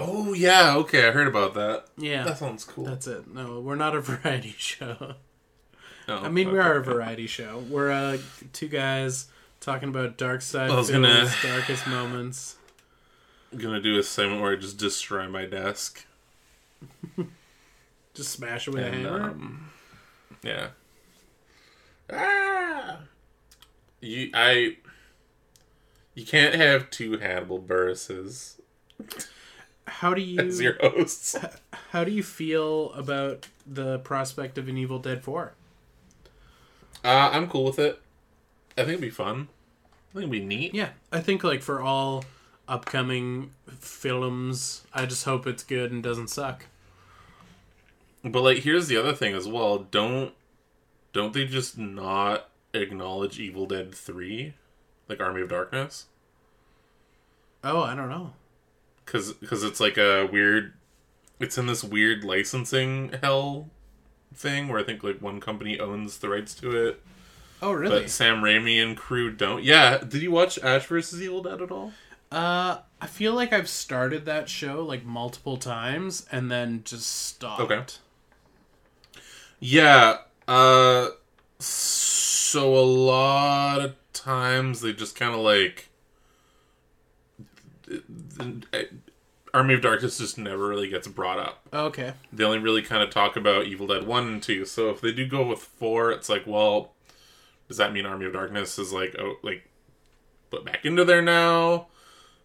[0.00, 1.86] Oh yeah, okay, I heard about that.
[1.96, 2.84] Yeah, That sounds cool.
[2.84, 3.26] that's it.
[3.32, 5.14] No, we're not a variety show.
[6.08, 7.62] Oh, I mean, we are a variety show.
[7.68, 8.18] We're uh,
[8.52, 9.26] two guys
[9.60, 12.56] talking about dark side was gonna- darkest moments.
[13.52, 16.06] I'm gonna do a segment where I just destroy my desk.
[18.14, 19.22] Just smash it with a hammer.
[19.30, 19.70] um,
[20.42, 20.68] yeah.
[22.12, 23.00] Ah!
[24.00, 24.76] You, I.
[26.14, 28.60] You can't have two Hannibal Buress's
[29.88, 31.36] how do you as your hosts.
[31.90, 35.54] how do you feel about the prospect of an Evil Dead Four?
[37.04, 38.00] Uh, I'm cool with it.
[38.76, 39.48] I think it'd be fun.
[40.10, 40.74] I think it'd be neat.
[40.74, 42.24] Yeah, I think like for all
[42.66, 46.66] upcoming films, I just hope it's good and doesn't suck.
[48.24, 49.78] But like, here's the other thing as well.
[49.78, 50.34] Don't
[51.12, 54.54] don't they just not acknowledge Evil Dead Three,
[55.08, 56.06] like Army of Darkness?
[57.64, 58.32] Oh, I don't know.
[59.10, 60.74] Because because it's like a weird.
[61.40, 63.70] It's in this weird licensing hell
[64.34, 67.02] thing where I think like one company owns the rights to it,
[67.62, 68.00] Oh, really?
[68.00, 69.64] but Sam Raimi and crew don't.
[69.64, 71.92] Yeah, did you watch Ash vs Evil Dead at all?
[72.30, 77.62] Uh, I feel like I've started that show like multiple times and then just stopped.
[77.62, 77.82] Okay.
[79.60, 80.18] Yeah.
[80.46, 81.08] Uh.
[81.60, 85.87] So a lot of times they just kind of like.
[89.54, 91.66] Army of Darkness just never really gets brought up.
[91.72, 92.12] Okay.
[92.32, 94.64] They only really kind of talk about Evil Dead 1 and 2.
[94.64, 96.92] So if they do go with 4, it's like, well,
[97.66, 99.68] does that mean Army of Darkness is like, oh, like,
[100.50, 101.88] put back into there now?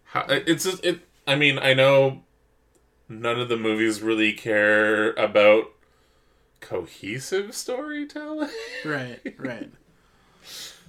[0.04, 2.22] How, it's just, it, I mean, I know
[3.08, 5.70] none of the movies really care about
[6.60, 8.50] cohesive storytelling.
[8.84, 9.34] Right.
[9.38, 9.70] Right.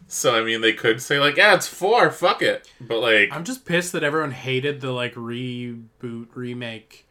[0.08, 2.70] so, I mean, they could say, like, yeah, it's 4, fuck it.
[2.80, 7.08] But, like, I'm just pissed that everyone hated the like reboot remake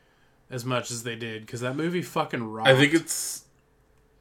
[0.50, 2.68] as much as they did because that movie fucking rocked.
[2.68, 3.44] I think it's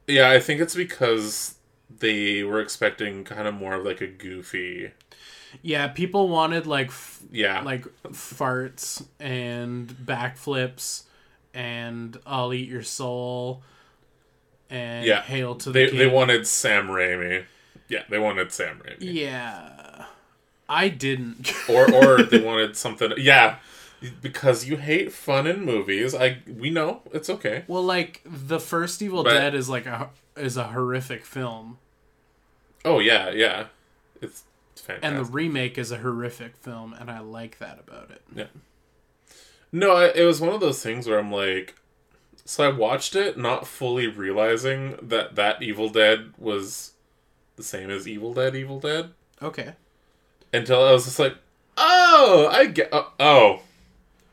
[0.06, 1.56] yeah, I think it's because
[1.98, 4.90] they were expecting kind of more of like a goofy
[5.62, 5.86] yeah.
[5.88, 7.60] People wanted like f- yeah.
[7.62, 11.04] like farts and backflips
[11.52, 13.62] and I'll eat your soul
[14.68, 15.22] and Yeah.
[15.22, 15.98] hail to the they king.
[15.98, 17.44] they wanted Sam Raimi.
[17.88, 18.96] Yeah, they wanted Sam Raimi.
[19.00, 20.06] Yeah.
[20.68, 21.52] I didn't.
[21.68, 23.56] Or or they wanted something yeah,
[24.22, 26.14] because you hate fun in movies.
[26.14, 27.64] I we know, it's okay.
[27.68, 31.78] well, like the first Evil But- Dead is like a is a horrific film,
[32.84, 33.66] Oh yeah, yeah.
[34.20, 34.44] It's,
[34.76, 35.04] fantastic.
[35.04, 38.22] and the remake is a horrific film, and I like that about it.
[38.34, 38.46] Yeah.
[39.72, 41.74] No, I, it was one of those things where I'm like,
[42.44, 46.92] so I watched it not fully realizing that that Evil Dead was
[47.56, 49.10] the same as Evil Dead, Evil Dead,
[49.42, 49.72] Okay.
[50.52, 51.36] until I was just like,
[51.76, 53.60] oh, I get, uh, oh,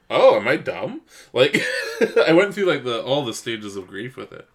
[0.10, 1.01] oh, am I dumb?
[1.34, 1.62] Like,
[2.27, 4.47] I went through like the all the stages of grief with it.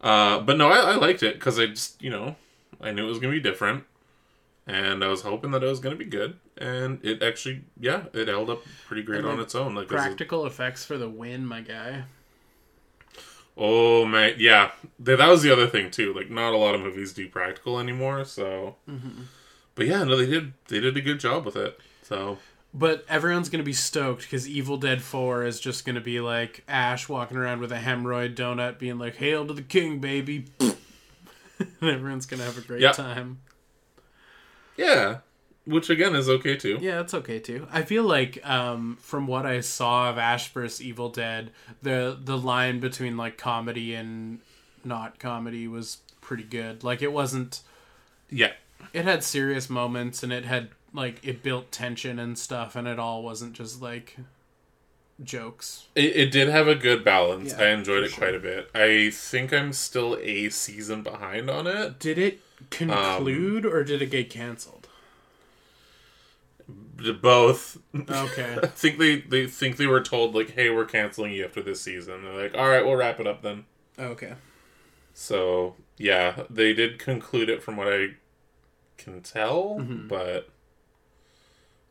[0.00, 2.36] Uh, but no, I, I liked it because I just, you know,
[2.80, 3.84] I knew it was gonna be different,
[4.66, 8.28] and I was hoping that it was gonna be good, and it actually, yeah, it
[8.28, 9.74] held up pretty great And, on like, its own.
[9.74, 12.04] Like, as a- Practical effects for the win, my guy.
[13.56, 14.70] Oh man, yeah.
[15.04, 16.12] Th- That was the other thing too.
[16.14, 18.24] Like, not a lot of movies do practical anymore.
[18.24, 19.22] So, mm-hmm.
[19.74, 20.52] but yeah, no, they did.
[20.68, 21.78] They did a good job with it.
[22.02, 22.38] So,
[22.72, 27.08] But everyone's gonna be stoked because Evil Dead Four is just gonna be like Ash
[27.08, 30.76] walking around with a hemorrhoid donut, being like, "Hail to the king, baby!" and
[31.82, 32.94] everyone's gonna have a great Yep.
[32.96, 33.40] time.
[34.76, 35.18] Yeah,
[35.70, 36.78] which again is okay too.
[36.80, 37.66] Yeah, it's okay too.
[37.70, 40.82] I feel like um, from what I saw of Ash vs.
[40.82, 41.50] Evil Dead,
[41.82, 44.40] the the line between like comedy and
[44.84, 46.84] not comedy was pretty good.
[46.84, 47.60] Like it wasn't.
[48.28, 48.52] Yeah,
[48.92, 52.98] It had serious moments and it had like it built tension and stuff, and it
[52.98, 54.16] all wasn't just like
[55.22, 55.86] jokes.
[55.94, 57.52] it, it did have a good balance.
[57.52, 58.70] Yeah, I enjoyed it quite a bit.
[58.74, 61.98] I think I'm still a season behind on it.
[61.98, 64.79] Did it conclude Um, or did it get canceled?
[67.22, 67.78] Both.
[67.94, 68.58] Okay.
[68.62, 71.80] I think they they think they were told like, "Hey, we're canceling you after this
[71.80, 73.64] season." They're like, "All right, we'll wrap it up then."
[73.98, 74.34] Okay.
[75.14, 78.08] So yeah, they did conclude it from what I
[78.98, 80.08] can tell, Mm-hmm.
[80.08, 80.50] but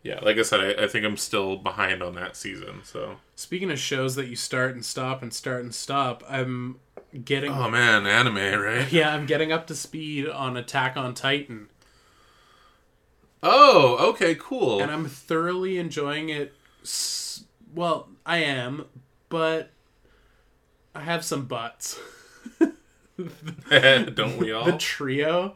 [0.04, 2.82] yeah, like I said, I, I think I'm still behind on that season.
[2.84, 6.80] So Speaking of shows that you start and stop and start and stop, I'm
[7.26, 8.92] getting oh man, anime, right?
[8.92, 11.70] yeah, I'm getting up to speed on Attack on Titan.
[13.42, 14.82] Oh, okay, cool.
[14.82, 16.54] and I'm thoroughly enjoying it.
[17.74, 18.86] Well, I am,
[19.30, 19.72] but
[20.94, 22.00] I have some buts.
[23.70, 24.66] Don't we all?
[24.66, 25.56] The trio,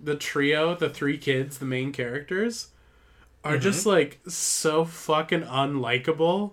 [0.00, 2.68] the trio, the three kids, the main characters,
[3.44, 3.62] are Mm-hmm.
[3.62, 6.52] just like so fucking unlikable.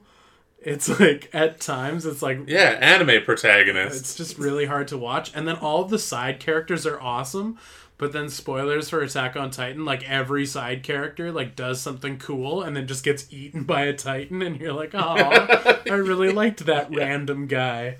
[0.61, 3.99] It's like at times it's like yeah, anime protagonists.
[4.01, 5.31] it's just really hard to watch.
[5.35, 7.57] And then all of the side characters are awesome,
[7.99, 12.63] but then spoilers for Attack on Titan, like every side character like does something cool
[12.63, 16.65] and then just gets eaten by a Titan and you're like, "Oh, I really liked
[16.65, 17.97] that random guy.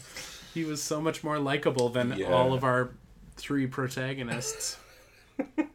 [0.55, 2.33] He was so much more likable than Yeah.
[2.33, 2.89] all of our
[3.35, 4.77] three protagonists."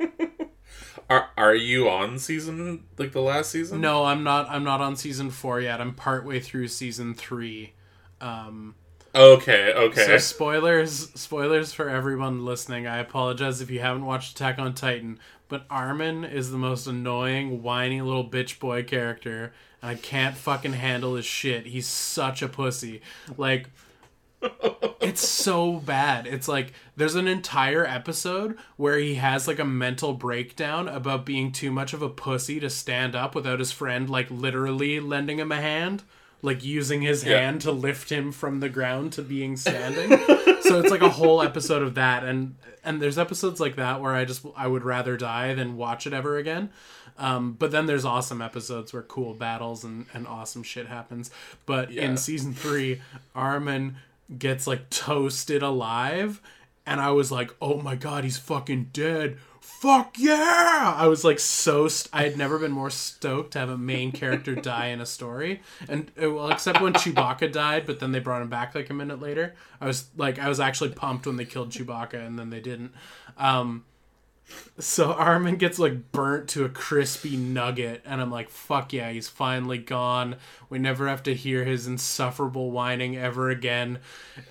[1.10, 3.80] Are are you on season like the last season?
[3.82, 5.78] No, I'm not I'm not on season 4 yet.
[5.80, 7.74] I'm partway through season 3.
[8.22, 8.74] Um,
[9.14, 10.07] Okay, okay.
[10.07, 12.87] So spoilers, spoilers for everyone listening.
[12.87, 17.62] I apologize if you haven't watched Attack on Titan, but Armin is the most annoying,
[17.62, 21.66] whiny little bitch boy character, and I can't fucking handle his shit.
[21.66, 23.03] He's such a pussy.
[23.37, 23.70] Like,
[25.00, 26.27] it's so bad.
[26.27, 31.53] It's like there's an entire episode where he has like a mental breakdown about being
[31.53, 35.53] too much of a pussy to stand up without his friend like literally lending him
[35.53, 36.03] a hand,
[36.44, 37.38] like using his Yeah.
[37.38, 40.11] hand to lift him from the ground to being standing.
[40.62, 44.12] so it's like a whole episode of that and and there's episodes like that where
[44.12, 46.68] I just I would rather die than watch it ever again.
[47.16, 51.30] Um, but then there's awesome episodes where cool battles and, and awesome shit happens.
[51.64, 52.02] But Yeah.
[52.04, 53.00] in season three,
[53.35, 53.96] Armin
[54.38, 56.40] gets like toasted alive,
[56.85, 59.38] and I was like, oh my god, he's fucking dead.
[59.85, 60.94] Fuck yeah!
[60.97, 64.12] I was like so st- I had never been more stoked to have a main
[64.12, 68.18] character die in a story, and uh, well, except when Chewbacca died, but then they
[68.18, 69.55] brought him back like a minute later.
[69.83, 72.94] I was like, I was actually pumped when they killed Chewbacca, and then they didn't.
[73.37, 73.85] Um,
[74.78, 79.28] so Armin gets like burnt to a crispy nugget, and I'm like, fuck yeah, he's
[79.28, 80.37] finally gone.
[80.68, 84.00] We never have to hear his insufferable whining ever again.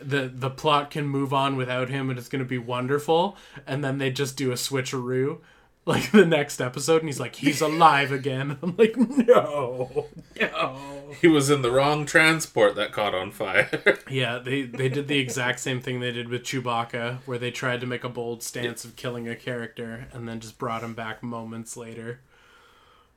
[0.01, 3.37] The the plot can move on without him, and it's gonna be wonderful.
[3.67, 5.39] And then they just do a switcheroo.
[5.85, 8.57] Like the next episode, and he's like, he's alive again.
[8.63, 10.07] I'm like, no,
[10.39, 10.77] no.
[11.19, 13.69] He was in the wrong transport that caught on fire.
[14.09, 17.81] Yeah, they they did the exact same thing they did with Chewbacca, where they tried
[17.81, 21.21] to make a bold stance of killing a character, and then just brought him back
[21.21, 22.21] moments later.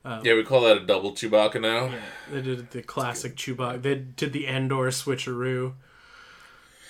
[0.03, 1.93] Uh, yeah, we call that a double Chewbacca now.
[2.31, 3.81] They did the classic Chewbacca.
[3.81, 5.73] They did the Endor switcheroo.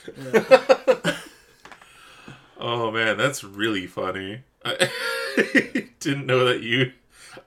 [2.60, 4.42] Oh man, that's really funny.
[4.66, 4.90] I
[6.00, 6.92] didn't know that you.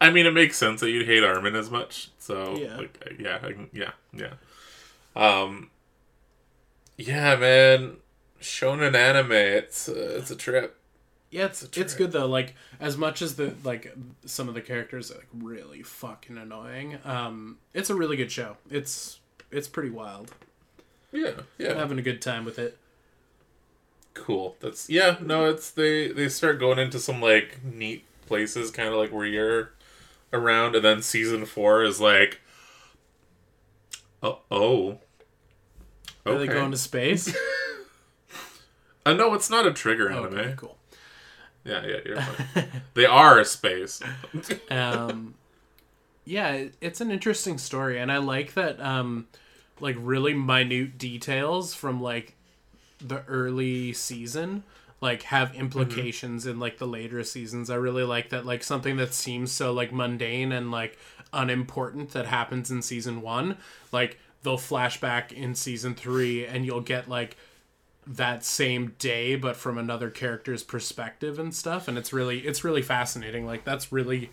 [0.00, 2.10] I mean, it makes sense that you'd hate Armin as much.
[2.18, 2.76] So Yeah.
[2.76, 4.34] like, yeah, can, yeah, yeah.
[5.16, 5.70] Um,
[6.96, 7.96] yeah, man.
[8.40, 10.76] Shonen anime, it's uh, it's a trip.
[11.30, 11.96] Yeah, it's a it's trip.
[11.98, 12.26] good though.
[12.26, 16.98] Like as much as the like some of the characters are like really fucking annoying.
[17.04, 18.56] Um, it's a really good show.
[18.70, 20.32] It's it's pretty wild.
[21.12, 21.74] Yeah, yeah.
[21.74, 22.78] having a good time with it.
[24.20, 24.56] Cool.
[24.60, 25.16] That's yeah.
[25.20, 29.26] No, it's they they start going into some like neat places, kind of like where
[29.26, 29.72] you're
[30.32, 32.40] around, and then season four is like,
[34.22, 34.98] oh, oh.
[36.26, 37.34] Are they going to space?
[39.06, 40.38] Uh, no, it's not a trigger Oh, anime.
[40.38, 40.76] okay, cool.
[41.64, 42.66] Yeah, yeah, you're fine.
[42.94, 44.02] they are a space.
[44.70, 45.34] um
[46.26, 49.26] yeah it's an interesting story and i like that um
[49.80, 52.36] like really minute details from like
[53.00, 54.62] the early season
[55.00, 57.70] like have implications in like the later seasons.
[57.70, 60.98] I really like that like something that seems so like mundane and like
[61.32, 63.56] unimportant that happens in season one.
[63.92, 67.36] Like they'll flashback in season three and you'll get like
[68.06, 71.88] that same day but from another character's perspective and stuff.
[71.88, 73.46] And it's really it's really fascinating.
[73.46, 74.28] Like that's really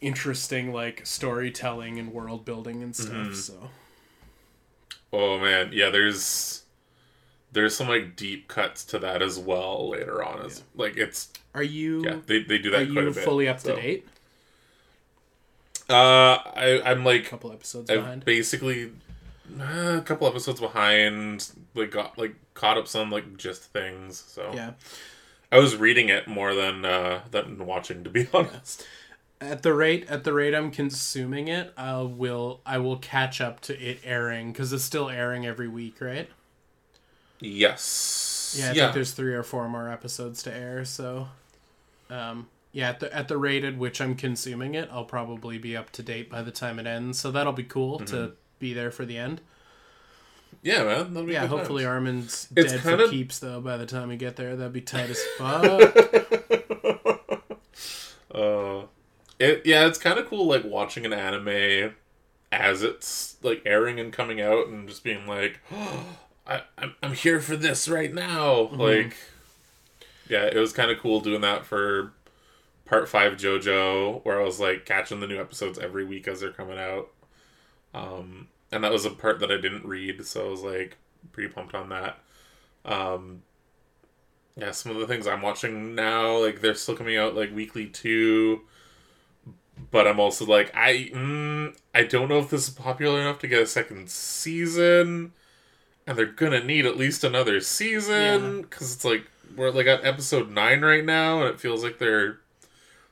[0.00, 3.34] interesting like storytelling and world building and stuff Mm-hmm.
[3.34, 3.70] so.
[5.12, 5.90] Oh man, yeah.
[5.90, 6.62] There's
[7.52, 10.42] there's some like deep cuts to that as well later on.
[10.44, 13.24] As like it's are you yeah, they they do are that quite you a bit.
[13.24, 14.06] fully up to date
[15.88, 18.92] Uh, I I'm like a couple episodes I've behind basically
[19.60, 21.50] uh, a couple episodes behind.
[21.74, 24.18] Like got like caught up some like just things.
[24.18, 24.72] So yeah
[25.52, 28.86] I was reading it more than uh than watching to be honest.
[29.40, 33.60] at the rate at the rate I'm consuming it, I will I will catch up
[33.62, 36.30] to it airing because it's still airing every week, right?
[37.40, 38.56] Yes.
[38.58, 38.82] Yeah, I yeah.
[38.84, 40.84] think there's three or four more episodes to air.
[40.84, 41.28] So,
[42.10, 45.76] um, yeah, at the at the rate at which I'm consuming it, I'll probably be
[45.76, 47.18] up to date by the time it ends.
[47.18, 48.06] So that'll be cool Mm-hmm.
[48.16, 49.40] to be there for the end.
[50.62, 51.14] yeah, man.
[51.14, 51.90] That'll be Yeah, hopefully times.
[51.94, 53.60] Armin's It's dead for kinda- keeps though.
[53.60, 55.64] By the time we get there, that'd be tight as fuck.
[58.32, 58.82] Uh,
[59.38, 61.94] it yeah, it's kind of cool like watching an anime
[62.52, 65.60] as it's like airing and coming out and just being like,
[66.50, 68.68] I I'm, I'm here for this right now.
[68.72, 69.16] Like,
[70.28, 72.12] yeah, it was kind of cool doing that for
[72.84, 76.52] part five JoJo, where I was like catching the new episodes every week as they're
[76.52, 77.10] coming out.
[77.94, 80.96] Um, and that was a part that I didn't read, so I was like
[81.32, 82.18] pretty pumped on that.
[82.84, 83.42] Um,
[84.56, 87.86] yeah, some of the things I'm watching now, like they're still coming out like weekly
[87.86, 88.62] too.
[89.90, 93.48] But I'm also like, I mm, I don't know if this is popular enough to
[93.48, 95.32] get a second season,
[96.10, 100.50] and they're gonna need at least another season because it's like we're like at episode
[100.50, 102.40] nine right now, and it feels like they're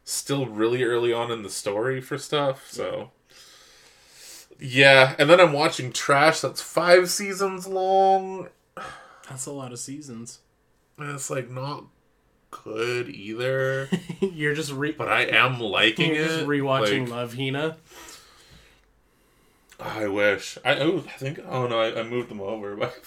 [0.04, 2.68] still really early on in the story for stuff.
[2.70, 3.12] So
[4.58, 8.48] yeah, and then I'm watching Trash that's five seasons long.
[9.28, 10.40] That's a lot of seasons.
[10.98, 11.84] And it's like not
[12.50, 13.88] good either.
[14.20, 16.28] you're just re- but I am liking you're it.
[16.28, 17.76] just rewatching Like, Love Hina.
[19.80, 20.58] I wish.
[20.64, 21.40] I oh, I think.
[21.48, 22.74] Oh no, I, I moved them over.
[22.74, 23.00] But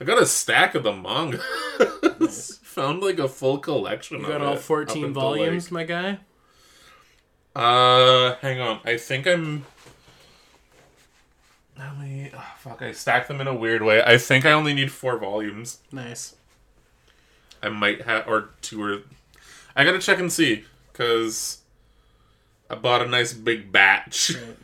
[0.00, 1.38] I got a stack of the manga.
[2.28, 4.20] Found like a full collection.
[4.20, 6.18] You got all 14 until, volumes, my guy.
[7.56, 8.80] uh, hang on.
[8.84, 9.64] I think I'm.
[11.76, 12.30] How many?
[12.34, 12.82] Oh, fuck!
[12.82, 14.02] I stacked them in a weird way.
[14.04, 15.78] I think I only need four volumes.
[15.90, 16.36] Nice.
[17.62, 18.98] I might have or two or.
[19.74, 21.58] I gotta check and see because
[22.68, 24.34] I bought a nice big batch.
[24.34, 24.56] Right.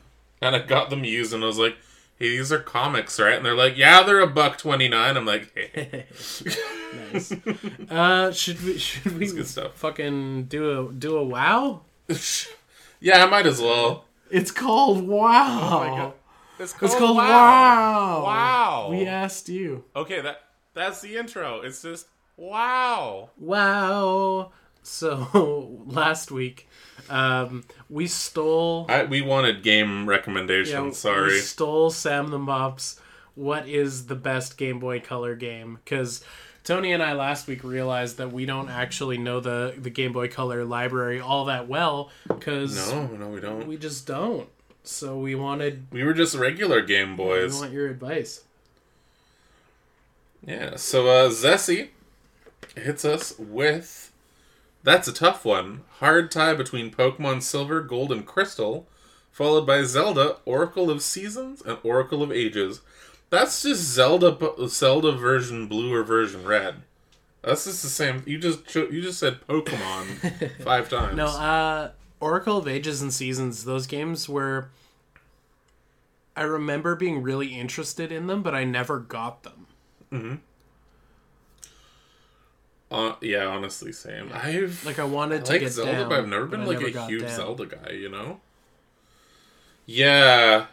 [0.45, 1.77] And of got them used, and I was like,
[2.19, 5.17] "Hey, these are comics, right?" And they're like, "Yeah, they're a buck twenty nine.
[5.17, 6.07] I'm like, "Hey,
[7.13, 7.33] nice.
[7.91, 9.75] Uh, should we should we good stuff.
[9.75, 11.83] fucking do a do a wow?
[13.01, 16.15] yeah, I might as well." It's called Wow.
[16.59, 18.23] It's it's called wow.
[18.25, 18.89] Wow.
[18.91, 19.85] We asked you.
[19.97, 20.41] Okay, that
[20.73, 21.61] that's the intro.
[21.63, 23.31] It's just wow.
[23.39, 24.53] Wow.
[24.83, 26.69] So last week,
[27.11, 28.87] um, we stole.
[28.89, 30.73] I, we wanted game recommendations.
[30.73, 31.33] yeah, sorry.
[31.35, 33.01] we stole Sam the Mop's.
[33.35, 35.79] What is the best Game Boy Color game?
[35.85, 36.25] Because
[36.63, 40.29] Tony and I last week realized that we don't actually know the the Game Boy
[40.29, 42.11] Color library all that well.
[42.29, 43.67] Because No, no, we don't.
[43.67, 44.49] we just don't.
[44.85, 47.55] So we wanted We were just regular Game Boys.
[47.55, 48.43] we want your advice.
[50.47, 51.89] Yeah, so uh Zessie
[52.77, 54.13] hits us with
[54.85, 55.81] that's a tough one.
[55.99, 58.87] Hard tie between Pokemon Silver, Gold, and Crystal,
[59.33, 62.83] followed by Zelda, Oracle of Seasons, and Oracle of Ages.
[63.31, 66.83] That's just Zelda Zelda version blue or version red.
[67.43, 68.23] That's just the same.
[68.27, 71.17] You just cho- you just said Pokemon five times.
[71.17, 73.65] No, uh, Oracle of Ages and Seasons.
[73.65, 74.71] Those games were.
[76.37, 80.41] I remember being really interested in them, but I never got them.
[82.91, 84.31] Uh, yeah, honestly, same.
[84.33, 86.81] I've Like I wanted I to like get Zelda, down, but I've never been like
[86.81, 87.31] a huge down.
[87.31, 88.41] Zelda guy, you know?
[89.87, 90.67] Yeah.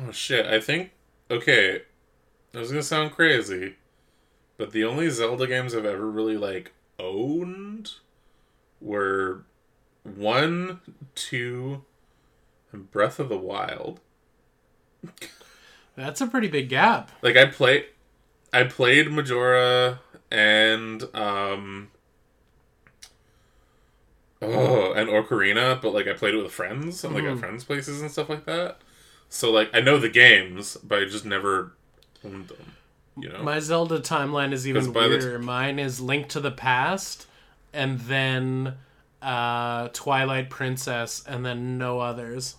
[0.00, 0.92] Oh shit, I think
[1.30, 1.82] okay.
[2.52, 3.76] This was gonna sound crazy.
[4.58, 7.92] But the only Zelda games I've ever really like owned
[8.80, 9.44] were
[10.04, 10.80] one,
[11.14, 11.84] two,
[12.70, 14.00] and Breath of the Wild.
[15.96, 17.10] That's a pretty big gap.
[17.22, 17.86] Like I play
[18.52, 20.00] I played Majora
[20.32, 21.88] and um
[24.44, 28.02] Oh, and Ocarina, but like I played it with friends and like at friends' places
[28.02, 28.78] and stuff like that.
[29.28, 31.74] So like I know the games, but I just never
[32.24, 32.72] owned them.
[33.16, 33.42] You know?
[33.42, 35.38] My Zelda timeline is even 'Cause by the weirder.
[35.38, 37.26] Mine is Link to the Past,
[37.72, 38.74] and then
[39.20, 42.56] uh, Twilight Princess, and then no others.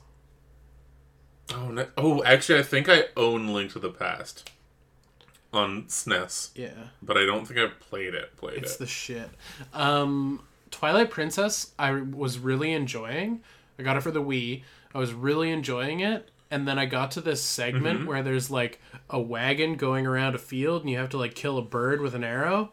[1.53, 4.49] oh, no, oh, actually I think I own Link to the Past.
[5.53, 6.69] On SNES, Yeah.
[7.01, 8.35] but I don't think I've played it.
[8.37, 8.79] Played It's it.
[8.79, 9.29] the shit.
[9.73, 13.41] Um, Twilight Princess, I was really enjoying.
[13.77, 14.63] I got it for the Wii.
[14.93, 16.29] I was really enjoying it.
[16.51, 18.07] And then I got to this segment Mm-hmm.
[18.07, 18.79] where there's like
[19.09, 22.13] a wagon going around a field and you have to like kill a bird with
[22.13, 22.71] an arrow.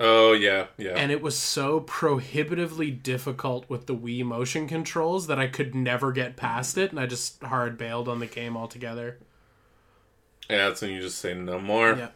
[0.00, 0.92] oh yeah, yeah.
[0.96, 6.12] And it was so prohibitively difficult with the Wii motion controls that I could never
[6.12, 6.90] get past it.
[6.90, 9.18] And I just hard bailed on the game altogether.
[10.50, 11.94] Yeah, that's when you just say no more.
[11.94, 12.08] Yeah.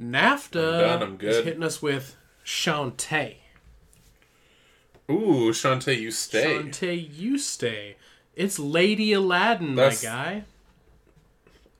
[0.00, 3.36] NAFTA I'm done, I'm is hitting us with Shantae.
[5.10, 6.44] Ooh, Shantae, you stay.
[6.44, 7.96] Shantae, you stay.
[8.34, 10.44] It's Lady Aladdin, That's- my guy.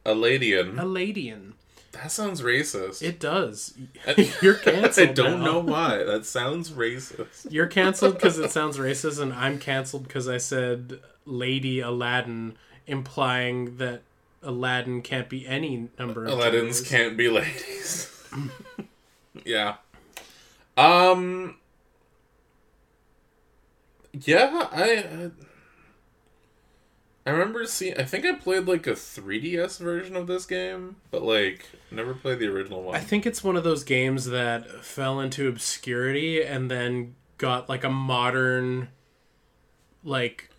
[0.05, 0.77] A Ladian.
[0.77, 1.53] Aladian.
[1.91, 3.03] That sounds racist.
[3.03, 3.75] It does.
[4.41, 5.09] You're canceled.
[5.11, 5.45] I don't now.
[5.45, 6.05] know why.
[6.05, 7.51] That sounds racist.
[7.51, 13.79] You're canceled because it sounds racist, and I'm canceled because I said Lady Aladdin, implying
[13.79, 14.03] that
[14.43, 16.89] Aladdin can't be any number of Aladdin's genders.
[16.89, 18.29] can't be ladies.
[19.45, 19.77] yeah.
[20.77, 21.57] Um.
[24.13, 24.83] Yeah, I.
[24.83, 25.31] I
[27.27, 27.99] I remember seeing.
[27.99, 32.39] I think I played like a 3DS version of this game, but like never played
[32.39, 32.95] the original one.
[32.95, 37.83] I think it's one of those games that fell into obscurity and then got like
[37.83, 38.91] a modern
[40.05, 40.51] like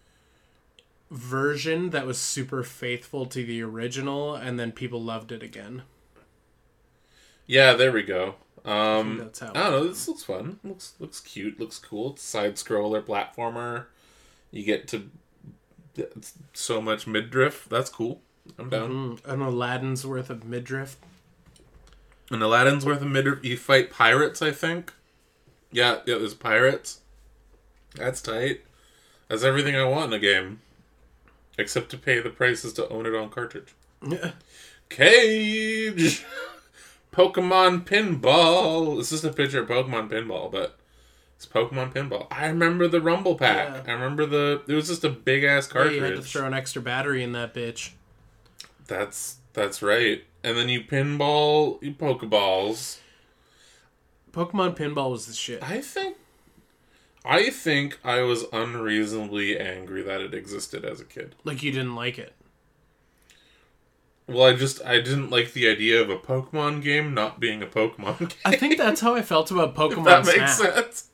[1.10, 5.84] version that was super faithful to the original and then people loved it again.
[7.46, 8.36] yeah, there we go.
[8.66, 9.88] Um, that's how I don't know.
[9.88, 10.60] This looks fun.
[10.64, 11.60] Looks looks cute.
[11.60, 12.12] Looks cool.
[12.12, 13.86] It's side scroller platformer.
[14.52, 15.10] You get to
[15.96, 17.68] it's so much midriff.
[17.70, 18.22] That's cool.
[18.58, 18.92] I'm down.
[18.92, 20.98] Mm, an Aladdin's worth of midriff.
[22.30, 23.44] An Aladdin's worth of midriff.
[23.44, 24.94] You fight pirates, I think.
[25.72, 26.18] Yeah, yeah.
[26.18, 27.00] There's pirates.
[27.96, 28.62] That's tight.
[29.28, 30.62] That's everything I want in a game,
[31.58, 33.74] except to pay the prices to own it on cartridge.
[34.90, 36.26] Cage.
[37.12, 39.00] Pokemon Pinball.
[39.00, 40.78] It's just a picture of Pokemon Pinball, but
[41.36, 42.28] it's Pokemon Pinball.
[42.30, 43.86] I remember the Rumble Pack.
[43.86, 43.92] Yeah.
[43.92, 44.62] I remember the.
[44.68, 45.96] It was just a big ass Yeah, cartridge.
[45.96, 47.92] you had to throw an extra battery in that bitch.
[48.88, 50.24] That's that's right.
[50.44, 53.00] And then you pinball, you Pokeballs.
[54.32, 55.64] Pokemon Pinball was the shit.
[55.64, 56.18] I think.
[57.28, 61.36] I think I was unreasonably angry that it existed as a kid.
[61.44, 62.34] Like you didn't like it.
[64.28, 67.66] Well, I just I didn't like the idea of a Pokemon game not being a
[67.68, 68.30] Pokemon game.
[68.46, 70.74] I think that's how I felt about Pokemon that makes Snap.
[70.74, 71.10] sense.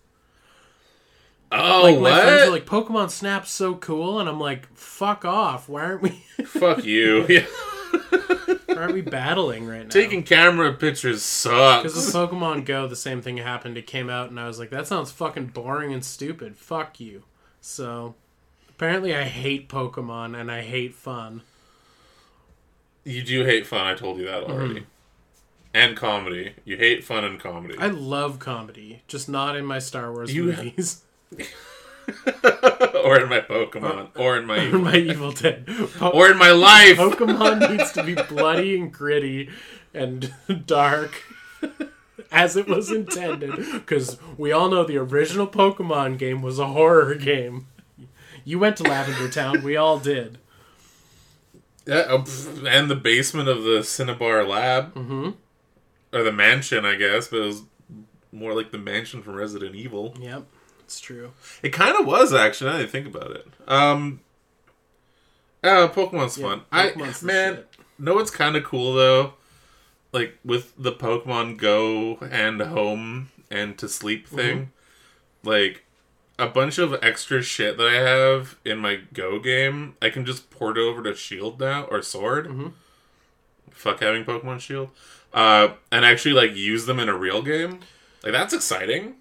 [1.52, 2.48] Oh, Like my friends what?
[2.48, 5.70] are like, Pokemon Snap's so cool, and I'm like, fuck off.
[5.70, 6.10] Why aren't we?
[6.46, 7.28] Fuck you.
[7.30, 7.46] Yeah.
[8.76, 9.90] why aren't we battling right now?
[9.90, 11.84] Taking camera pictures sucks.
[11.84, 13.78] Because with Pokemon Go, the same thing happened.
[13.78, 16.58] It came out, and I was like, that sounds fucking boring and stupid.
[16.58, 17.24] Fuck you.
[17.62, 18.16] So,
[18.70, 21.42] apparently, I hate Pokemon and I hate fun.
[23.04, 23.86] You do hate fun.
[23.86, 24.52] I told you that mm-hmm.
[24.52, 24.86] already.
[25.74, 26.54] And comedy.
[26.66, 27.76] You hate fun and comedy.
[27.80, 31.04] I love comedy, just not in my Star Wars You- movies
[33.04, 34.10] or in my Pokemon.
[34.18, 35.68] Or in my or my Evil Dead.
[35.98, 36.98] Po- or in my life.
[36.98, 39.50] Pokemon needs to be bloody and gritty
[39.94, 40.34] and
[40.66, 41.24] dark
[42.32, 43.56] as it was intended.
[43.56, 47.68] Because we all know the original Pokemon game was a horror game.
[48.46, 50.38] You went to Lavender Town, we all did.
[51.86, 52.26] Yeah, oh,
[52.68, 54.94] and the basement of the Cinnabar lab.
[54.94, 55.32] Mm-hmm.
[56.14, 57.64] Or the mansion, I guess, but it was
[58.32, 60.16] more like the mansion from Resident Evil.
[60.20, 60.44] Yep,
[60.94, 61.32] it's true.
[61.62, 63.48] It kind of was, actually, now that I think about it.
[63.68, 64.20] Um,
[65.64, 66.62] uh, Pokemon's Yeah, fun.
[66.72, 67.74] Pokemon's I Man, shit.
[67.98, 69.34] know what's kind of cool, though?
[70.12, 74.36] Like, with the Pokemon Go and Home and To Sleep Mm-hmm.
[74.36, 74.72] thing,
[75.44, 75.84] like,
[76.40, 80.50] a bunch of extra shit that I have in my Go game, I can just
[80.50, 82.48] port over to Shield now or Sword.
[82.48, 82.68] Mm-hmm.
[83.72, 84.90] Fuck having Pokemon Shield,
[85.34, 87.80] uh, and actually like use them in a real game.
[88.24, 89.16] Like that's exciting.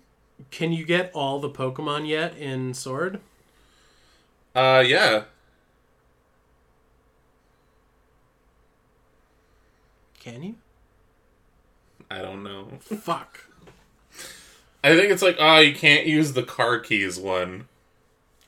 [0.50, 3.20] Can you get all the Pokemon yet in Sword?
[4.54, 5.24] Uh, yeah,
[10.22, 10.54] Can you?
[12.08, 12.68] I don't know.
[12.78, 13.40] Fuck.
[14.84, 17.66] I think it's like, oh, you can't use the car keys one.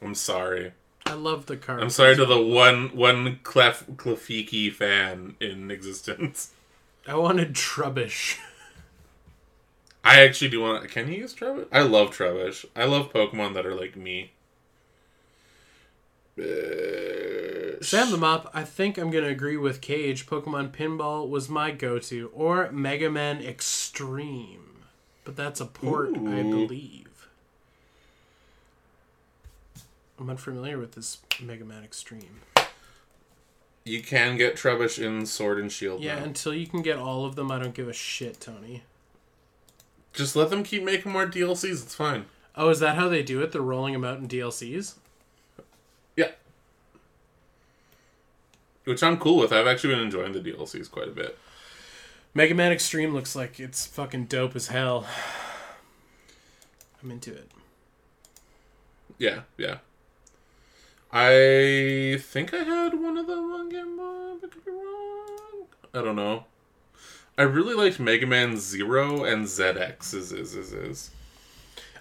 [0.00, 0.70] I'm sorry.
[1.04, 1.80] I love the car.
[1.80, 6.52] I'm sorry to the one one Clef Klefki fan in existence.
[7.08, 8.38] I wanted Trubbish.
[10.04, 10.88] I actually do want.
[10.90, 11.66] Can you use Trubbish?
[11.72, 12.66] I love Trubbish.
[12.76, 14.32] I love Pokemon that are like me.
[16.38, 18.50] Uh, Sam the Mop.
[18.52, 20.26] I think I'm gonna agree with Cage.
[20.26, 24.84] Pokemon Pinball was my go-to, or Mega Man Extreme,
[25.24, 27.28] but that's a port, I believe.
[30.18, 32.40] I'm unfamiliar with this Mega Man Extreme.
[33.84, 36.02] You can get Trubbish in Sword and Shield.
[36.02, 36.24] Yeah, now.
[36.24, 38.82] until you can get all of them, I don't give a shit, Tony.
[40.14, 41.82] Just let them keep making more DLCs.
[41.82, 42.26] It's fine.
[42.56, 43.50] Oh, is that how they do it?
[43.50, 44.94] They're rolling them out in DLCs?
[46.16, 46.30] Yeah.
[48.84, 49.52] Which I'm cool with.
[49.52, 51.36] I've actually been enjoying the DLCs quite a bit.
[52.32, 55.06] Mega Man Extreme looks like it's fucking dope as hell.
[57.02, 57.50] I'm into it.
[59.18, 59.78] Yeah, yeah.
[61.12, 64.36] I think I had one of them on Game Boy.
[64.40, 65.66] but I could be wrong.
[65.92, 66.44] I don't know.
[67.36, 70.14] I really liked Mega Man Zero and ZX.
[70.14, 71.10] Is is is is.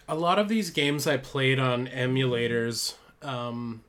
[0.08, 3.82] A lot of these games I played on emulators um,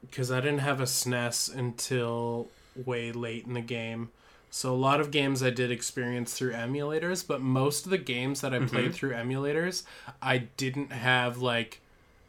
[0.00, 2.48] because I didn't have a SNES until
[2.86, 4.10] way late in the game.
[4.50, 8.40] So a lot of games I did experience through emulators, but most of the games
[8.40, 8.92] that I played mm-hmm.
[8.92, 9.82] through emulators,
[10.22, 11.80] I didn't have like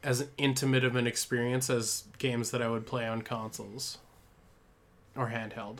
[0.03, 3.99] as intimate of an experience as games that I would play on consoles
[5.15, 5.77] or handheld.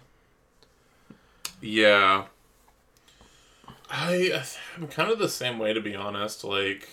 [1.61, 2.25] Yeah.
[3.89, 4.43] I
[4.77, 6.43] I'm kind of the same way to be honest.
[6.43, 6.87] Like,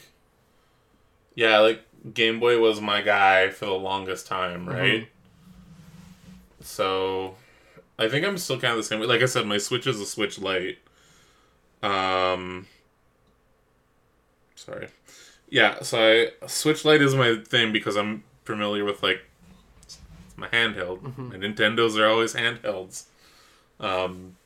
[1.35, 1.83] yeah, like
[2.15, 5.09] Game Boy was my guy for the longest time, right?
[6.61, 7.37] So,
[7.99, 9.07] I think I'm still kind of the same way.
[9.07, 10.79] Like I said, my Switch is a Switch Lite.
[11.83, 12.67] Um,
[14.57, 14.89] sorry.
[15.49, 19.21] Yeah, so I Switch Lite is my thing because I'm familiar with like
[20.37, 21.17] my handheld.
[21.17, 23.05] My Nintendos are always handhelds.
[23.79, 24.37] Um,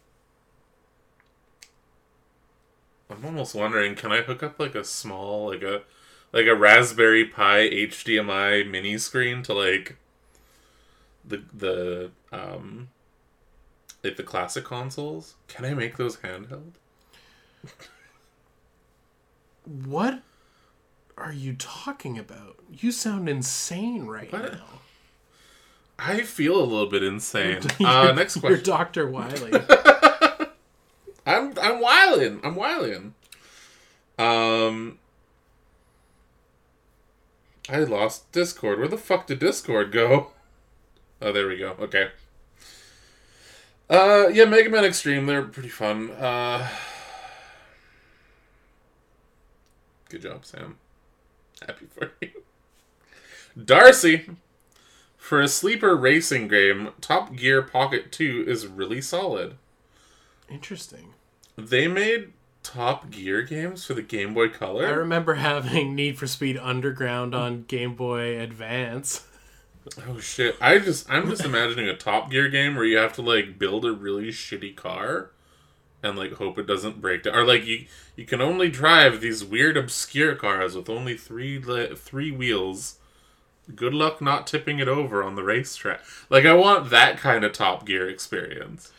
[3.10, 5.82] I'm almost wondering, can I hook up like a small, like a,
[6.32, 9.96] like a Raspberry Pi HDMI mini screen to like
[11.24, 12.88] the the um
[14.04, 15.34] like the classic consoles?
[15.48, 16.72] Can I make those handheld?
[19.64, 20.22] What
[21.18, 22.56] are you talking about?
[22.72, 24.52] You sound insane right What?
[24.54, 24.64] now.
[25.98, 27.60] I feel a little bit insane.
[27.84, 28.64] Uh, next You're question.
[28.64, 29.06] Dr.
[29.08, 29.52] Wily.
[31.36, 32.40] I'm I'm wildin'.
[32.44, 33.12] I'm wildin'.
[34.18, 34.98] Um,
[37.68, 38.78] I lost Discord.
[38.78, 40.28] Where the fuck did Discord go?
[41.22, 41.76] Oh, there we go.
[41.78, 42.08] Okay.
[43.90, 45.26] Uh, yeah, Mega Man Extreme.
[45.26, 46.10] They're pretty fun.
[46.12, 46.66] Uh,
[50.08, 50.78] good job, Sam.
[51.66, 52.30] Happy for you.
[53.62, 54.30] Darcy.
[55.18, 59.56] For a sleeper racing game, Top Gear Pocket 2 is really solid.
[60.48, 61.12] Interesting.
[61.68, 62.32] They made
[62.62, 64.86] Top Gear games for the Game Boy Color.
[64.86, 69.26] I remember having Need for Speed Underground on Game Boy Advance.
[70.06, 70.56] oh shit!
[70.60, 73.84] I just I'm just imagining a Top Gear game where you have to like build
[73.84, 75.30] a really shitty car
[76.02, 77.86] and like hope it doesn't break down, or like you
[78.16, 81.60] you can only drive these weird obscure cars with only three
[81.94, 82.96] three wheels.
[83.74, 86.00] Good luck not tipping it over on the racetrack.
[86.28, 88.92] Like I want that kind of Top Gear experience.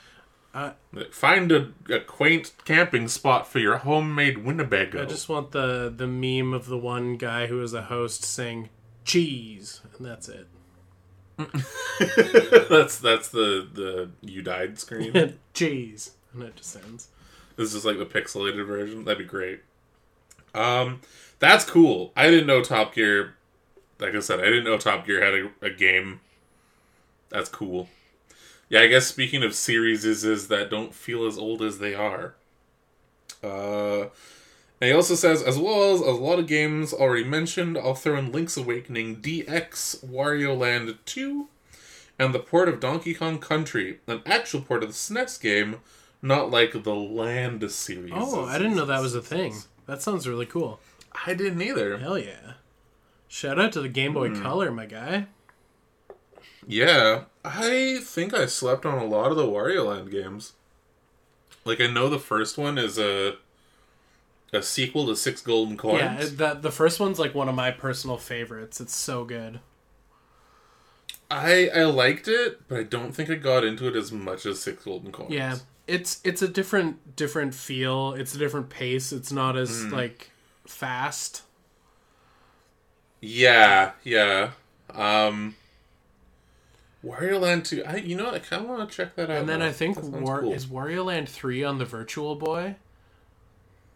[0.54, 0.72] Uh,
[1.12, 5.02] Find a, a quaint camping spot for your homemade Winnebago.
[5.02, 8.70] I just want the the meme of the one guy who is a host saying
[9.06, 10.48] cheese, and that's it.
[12.70, 15.38] that's that's the the you died screen.
[15.54, 17.08] cheese, and it just ends.
[17.56, 19.06] this is like the pixelated version.
[19.06, 19.62] That'd be great.
[20.54, 21.00] Um,
[21.40, 22.12] that's cool.
[22.16, 23.36] I didn't know Top Gear.
[24.00, 26.20] Like I said, I didn't know Top Gear had a, a game.
[27.30, 27.88] That's cool.
[28.72, 32.36] Yeah, I guess speaking of series is that don't feel as old as they are.
[33.44, 34.04] Uh,
[34.80, 38.16] and he also says, as well as a lot of games already mentioned, I'll throw
[38.16, 41.50] in Link's Awakening, DX, Wario Land 2,
[42.18, 45.82] and the port of Donkey Kong Country, an actual port of the SNES game,
[46.22, 48.14] not like the Land series.
[48.16, 49.54] Oh, I didn't know that was a thing.
[49.86, 50.80] That sounds really cool.
[51.26, 51.98] I didn't either.
[51.98, 52.54] Hell yeah!
[53.28, 55.28] Shout out to the Game Boy Color, my guy.
[56.66, 60.54] Yeah, I think I slept on a lot of the Wario Land games.
[61.66, 63.36] Like I know the first one is a
[64.54, 66.02] a sequel to Six Golden Coins.
[66.02, 68.82] Yeah, that the first one's like one of my personal favorites.
[68.82, 69.60] It's so good.
[71.30, 74.62] I I liked it, but I don't think I got into it as much as
[74.62, 75.32] Six Golden Coins.
[75.32, 78.14] Yeah, it's it's a different different feel.
[78.14, 79.12] It's a different pace.
[79.14, 80.32] It's not as like
[80.68, 81.44] fast.
[83.22, 84.52] Yeah, yeah.
[84.94, 85.56] Um
[87.04, 87.84] Wario Land 2.
[87.86, 89.38] I you know what, I kinda wanna check that out.
[89.38, 89.66] And then now.
[89.68, 90.54] I think War cool.
[90.54, 92.76] is Wario Land three on the Virtual Boy.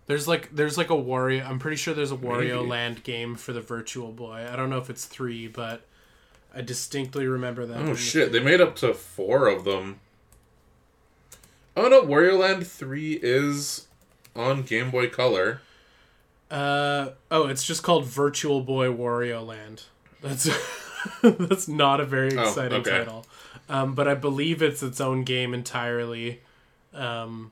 [0.08, 1.48] There's like there's like a Wario.
[1.48, 2.70] I'm pretty sure there's a Wario Maybe.
[2.70, 4.48] Land game for the Virtual Boy.
[4.52, 5.82] I don't know if it's three, but
[6.54, 7.78] I distinctly remember that.
[7.78, 10.00] Oh shit, they made up to four of them.
[11.78, 13.88] Oh no, Wario Land 3 is
[14.36, 15.62] on Game Boy Color.
[16.50, 19.84] Uh oh, it's just called Virtual Boy Wario Land.
[20.22, 20.46] That's
[21.22, 23.00] that's not a very Oh, exciting okay.
[23.00, 23.26] title.
[23.70, 26.42] um, but I believe it's its own game entirely.
[26.94, 27.52] Um,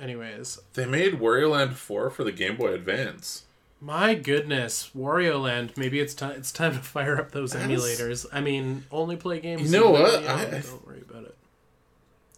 [0.00, 3.44] anyways, They made Wario Land 4 for the Game Boy Advance.
[3.80, 5.72] my goodness, Wario Land.
[5.76, 6.32] Maybe it's time.
[6.32, 8.26] It's time to fire up those That's- emulators.
[8.32, 9.72] I mean, only play games.
[9.72, 10.12] You know what?
[10.20, 11.36] legally I- don't worry about it.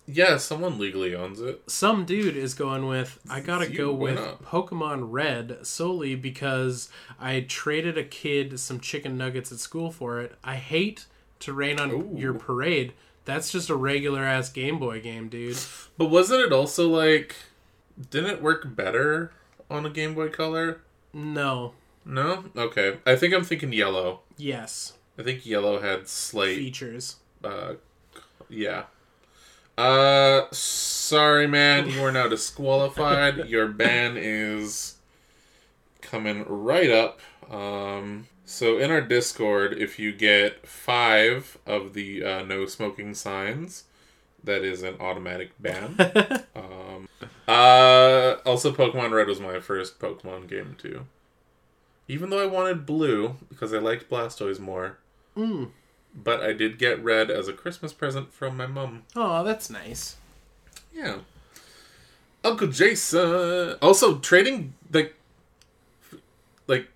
[0.06, 1.62] Yeah, someone legally owns it.
[1.66, 4.42] some dude is going with I gotta You, go with not?
[4.42, 10.34] Pokemon Red solely because I traded a kid some chicken nuggets at school for it.
[10.44, 11.06] I hate
[11.40, 12.14] to rain on Ooh.
[12.16, 12.92] your parade.
[13.24, 15.56] That's just a regular ass Game Boy game, dude.
[15.96, 17.34] But wasn't it also like.
[18.10, 19.32] Didn't it work better
[19.70, 20.80] on a Game Boy Color?
[21.14, 21.72] No.
[22.04, 22.44] No?
[22.56, 22.98] Okay.
[23.06, 24.20] I think I'm thinking yellow.
[24.36, 24.94] Yes.
[25.18, 26.56] I think yellow had slight.
[26.56, 27.16] Features.
[27.42, 27.74] Uh,
[28.50, 28.84] yeah.
[29.76, 31.88] Uh, sorry, man.
[31.88, 33.48] You are now disqualified.
[33.48, 34.96] Your ban is
[36.00, 37.20] coming right up.
[37.50, 43.84] Um, so in our Discord, if you get five of the uh, no smoking signs,
[44.42, 45.96] that is an automatic ban.
[46.56, 47.08] um,
[47.48, 51.06] uh, also, Pokemon Red was my first Pokemon game too.
[52.06, 54.98] Even though I wanted Blue because I liked Blastoise more.
[55.36, 55.70] Mm.
[56.14, 59.02] But I did get red as a Christmas present from my mom.
[59.16, 60.16] Oh, that's nice.
[60.92, 61.18] Yeah.
[62.44, 63.76] Uncle Jason.
[63.82, 65.14] Also, trading like,
[66.68, 66.88] like,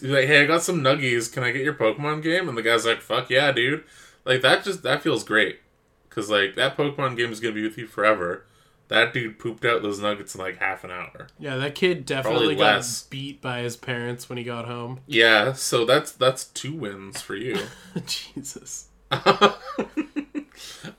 [0.00, 1.32] like, hey, I got some nuggies.
[1.32, 2.48] Can I get your Pokemon game?
[2.48, 3.84] And the guy's like, "Fuck yeah, dude!"
[4.24, 5.60] Like that just that feels great
[6.08, 8.44] because like that Pokemon game is gonna be with you forever.
[8.92, 11.28] That dude pooped out those nuggets in like half an hour.
[11.38, 13.04] Yeah, that kid definitely Probably got less.
[13.04, 15.00] beat by his parents when he got home.
[15.06, 17.58] Yeah, so that's that's two wins for you.
[18.06, 18.88] Jesus.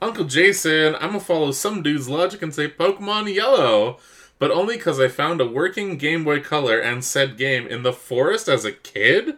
[0.02, 3.98] Uncle Jason, I'm gonna follow some dude's logic and say Pokemon Yellow,
[4.40, 7.92] but only because I found a working Game Boy Color and said game in the
[7.92, 9.36] forest as a kid,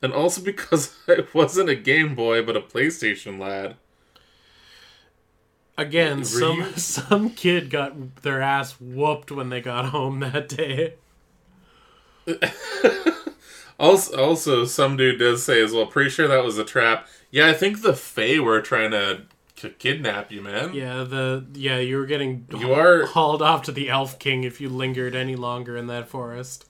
[0.00, 3.76] and also because I wasn't a Game Boy but a PlayStation lad.
[5.80, 10.94] Again, some some kid got their ass whooped when they got home that day.
[13.78, 15.86] Also, also, some dude does say as well.
[15.86, 17.06] Pretty sure that was a trap.
[17.30, 19.22] Yeah, I think the Fae were trying to
[19.56, 20.74] k- kidnap you, man.
[20.74, 24.60] Yeah, the yeah, you were getting You are- hauled off to the Elf King if
[24.60, 26.66] you lingered any longer in that forest.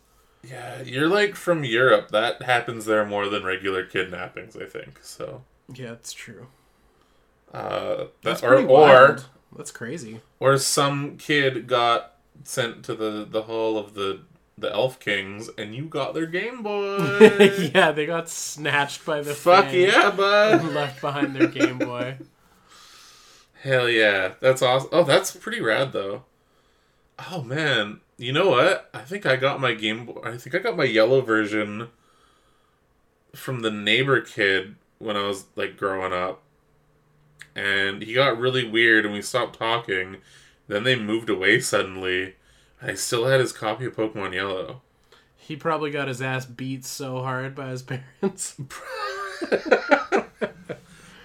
[0.48, 2.12] Yeah, you're like from Europe.
[2.12, 5.00] That happens there more than regular kidnappings, I think.
[5.02, 5.42] So,
[5.74, 6.46] Yeah, it's true.
[7.52, 9.26] Uh, That's that, or pretty or wild.
[9.56, 10.20] That's crazy.
[10.38, 14.20] or some kid got sent to the the hall of the
[14.56, 16.98] the elf kings and you got their game boy.
[17.74, 20.64] Yeah, they got snatched by the fuck yeah bud.
[20.72, 22.18] left behind their Game Boy.
[23.62, 24.34] hell yeah.
[24.40, 26.24] That's awesome oh that's pretty rad though.
[27.30, 28.00] Oh man.
[28.18, 28.90] You know what?
[28.94, 31.88] I think i got my game boy i think i got my yellow version
[33.34, 36.42] from the neighbor kid when i was like growing up
[37.54, 40.16] and he got really weird and we stopped talking
[40.68, 42.34] then they moved away suddenly
[42.82, 44.80] i still had his copy of pokemon yellow
[45.36, 47.82] He probably got his ass beat so hard by his
[48.20, 48.54] parents.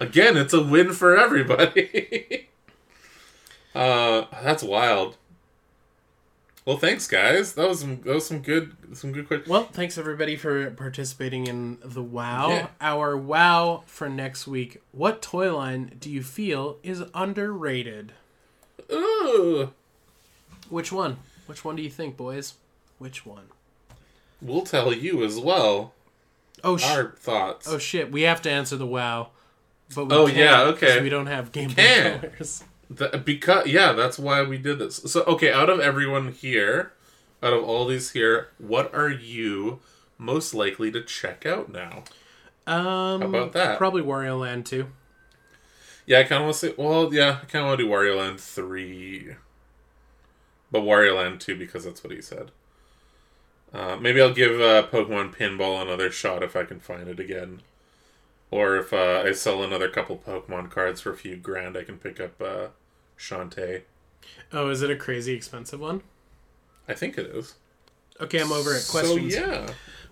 [0.00, 2.48] Again, it's a win for everybody.
[3.74, 5.16] uh, that's wild.
[6.66, 7.52] Well, thanks, guys.
[7.54, 9.48] That was some that was some good some good questions.
[9.48, 12.48] Well, thanks everybody for participating in the WoW.
[12.50, 12.66] Yeah.
[12.80, 14.82] Our WoW for next week.
[14.90, 18.12] What toy line do you feel is underrated?
[18.92, 19.72] Ooh,
[20.68, 21.18] Which one?
[21.46, 22.54] Which one do you think, boys?
[22.98, 23.44] Which one?
[24.42, 25.94] we'll tell you as well
[26.62, 27.66] Oh, sh- our thoughts.
[27.68, 28.10] oh shit!
[28.12, 29.28] We have to answer the WoW.
[29.94, 31.00] But we Oh, yeah, okay.
[31.00, 32.64] We don't have Game Boy Colors.
[32.88, 34.96] The- because yeah, that's why we did this.
[34.96, 36.92] So okay, out of everyone here,
[37.42, 39.80] out of all these here, what are you
[40.18, 42.04] most likely to check out now?
[42.66, 43.78] Um, How about that?
[43.78, 44.86] Probably Wario Land two.
[46.06, 46.74] Yeah, I kind of want to say.
[46.76, 49.34] Well, yeah, I kind of want to do Wario Land three,
[50.70, 52.50] but Wario Land two because that's what he said.
[53.74, 57.62] Uh, maybe I'll give uh, Pokemon Pinball another shot if I can find it again,
[58.56, 61.98] or if uh, I sell another couple Pokemon cards for a few grand, I can
[61.98, 62.68] pick up uh,
[63.18, 63.82] Shantae.
[64.50, 66.02] Oh, is it a crazy expensive one?
[66.88, 67.56] I think it is.
[68.18, 68.88] Okay, I'm over it.
[68.90, 69.34] Questions.
[69.34, 69.66] So yeah,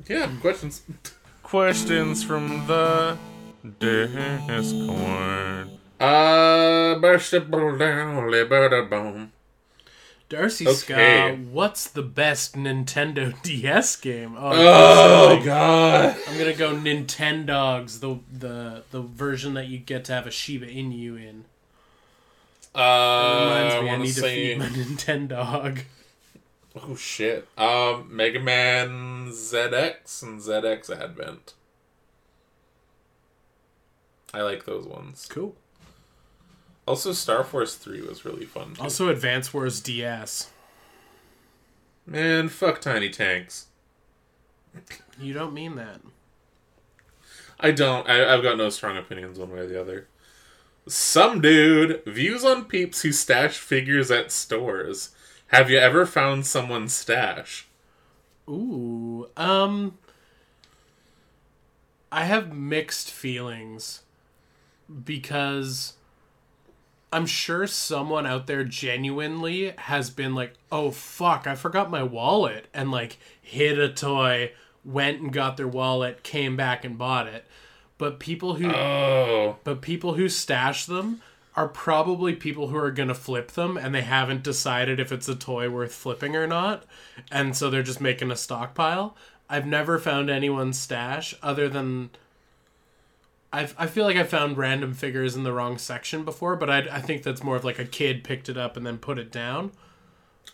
[0.06, 0.82] yeah, questions.
[1.42, 3.16] Questions from the
[3.78, 5.70] Discord.
[5.98, 6.98] Uh,
[8.90, 9.32] boom.
[10.30, 10.74] Darcy Okay.
[11.36, 14.34] Scott, what's the best Nintendo DS game?
[14.38, 16.16] Oh, Oh god.
[16.26, 20.66] I'm gonna go Nintendogs, the the the version that you get to have a Shiba
[20.66, 21.44] Inu in.
[22.74, 25.80] Uh, I Reminds me, I want need to to feed my Nintendog.
[26.82, 27.46] oh shit.
[27.56, 31.54] Um, Mega Man ZX and ZX Advent.
[34.32, 35.26] I like those ones.
[35.30, 35.54] Cool.
[36.86, 38.74] Also, Star Force Three was really fun.
[38.74, 38.82] Too.
[38.82, 40.50] Also, Advance Wars DS.
[42.06, 43.66] Man, fuck tiny tanks.
[45.18, 46.00] You don't mean that.
[47.58, 48.08] I don't.
[48.08, 50.08] I, I've got no strong opinions one way or the other.
[50.86, 55.10] Some dude views on peeps who stash figures at stores.
[55.48, 57.66] Have you ever found someone's stash?
[58.48, 59.28] Ooh.
[59.36, 59.96] Um.
[62.12, 64.02] I have mixed feelings
[65.04, 65.94] because
[67.14, 72.66] I'm sure someone out there genuinely has been like, oh fuck, I forgot my wallet,
[72.74, 74.50] and like hid a toy,
[74.84, 77.46] went and got their wallet, came back and bought it.
[77.98, 81.22] But people who Oh, but people who stash them
[81.54, 85.28] are probably people who are going to flip them and they haven't decided if it's
[85.28, 86.84] a toy worth flipping or not.
[87.30, 89.16] And so they're just making a stockpile.
[89.48, 92.10] I've never found anyone's stash other than.
[93.54, 96.78] I've, I feel like I found random figures in the wrong section before, but I,
[96.90, 99.30] I think that's more of like a kid picked it up and then put it
[99.32, 99.72] down.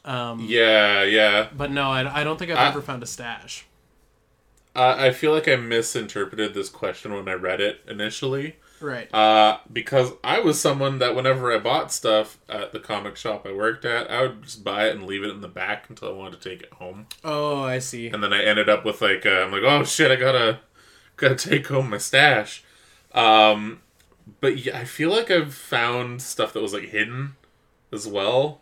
[0.05, 1.49] yeah, yeah.
[1.57, 3.67] But no, I, I don't think I've I- ever found a stash.
[4.77, 8.55] Uh, I feel like I misinterpreted this question when I read it initially.
[8.81, 9.13] Right.
[9.13, 13.53] Uh, because I was someone that whenever I bought stuff at the comic shop I
[13.53, 16.13] worked at, I would just buy it and leave it in the back until I
[16.13, 17.09] wanted to take it home.
[17.25, 18.09] oh, I see.
[18.09, 20.61] And then I ended up with like, uh, I'm like, oh shit, I gotta,
[21.17, 22.63] gotta take home my stash.
[23.13, 23.81] Um,
[24.41, 27.37] but yeah, I feel like I've found stuff that was like hidden
[27.93, 28.61] as well.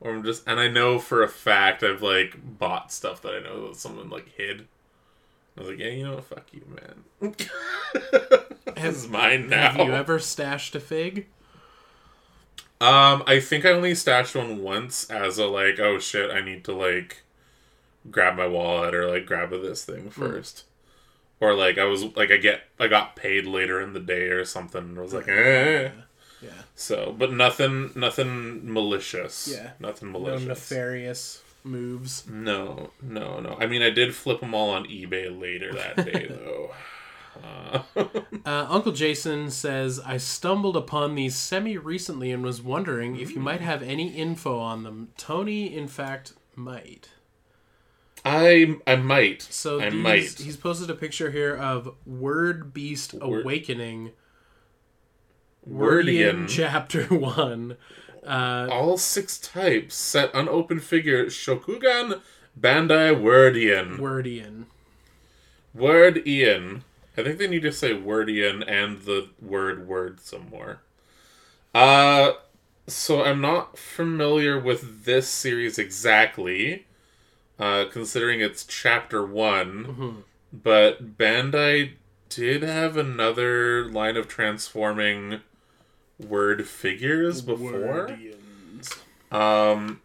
[0.00, 3.38] Or I'm just, and I know for a fact I've like bought stuff that I
[3.38, 4.66] know that someone like hid.
[5.56, 7.34] I was like, yeah, you know what, fuck you, man.
[8.74, 9.72] this is mine now.
[9.72, 11.26] Have you ever stashed a fig?
[12.80, 16.64] Um, I think I only stashed one once as a like, oh shit, I need
[16.64, 17.22] to like
[18.10, 20.64] grab my wallet or like grab this thing first.
[21.42, 24.44] Or like I was like I get I got paid later in the day or
[24.44, 25.90] something and I was like, eh.
[26.40, 26.50] Yeah.
[26.74, 29.48] So, but nothing nothing malicious.
[29.52, 29.72] Yeah.
[29.80, 30.46] Nothing No malicious.
[30.46, 32.24] nefarious moves.
[32.28, 33.56] no, no, no.
[33.60, 36.70] I mean, I did flip them all on eBay later that day though.
[37.42, 37.82] Uh,
[38.44, 43.40] Uh, Uncle Jason says, I stumbled upon these semi recently and was wondering if you
[43.40, 45.08] might have any info on them.
[45.16, 47.08] Tony, in fact, might.
[48.24, 49.42] I I might.
[49.42, 50.38] So I these- might.
[50.38, 54.12] he's posted a picture here of Word Beast Word- Awakening,
[55.68, 56.48] Wordian.
[56.48, 57.76] Chapter 1.
[58.24, 62.20] Uh, All six types set unopened figure Shokugan
[62.58, 63.98] Bandai Wordian.
[63.98, 64.66] Wordian.
[65.74, 66.84] Word Ian.
[67.16, 70.80] I think they need to say Wordian and the word word some more.
[71.74, 72.32] Uh
[72.86, 76.86] so I'm not familiar with this series exactly,
[77.62, 79.84] uh, considering it's chapter one.
[79.84, 80.16] Mhm.
[80.52, 81.92] But Bandai
[82.28, 85.40] did have another line of transforming
[86.18, 88.08] word figures before.
[88.08, 88.98] Wordians.
[89.30, 90.00] Um,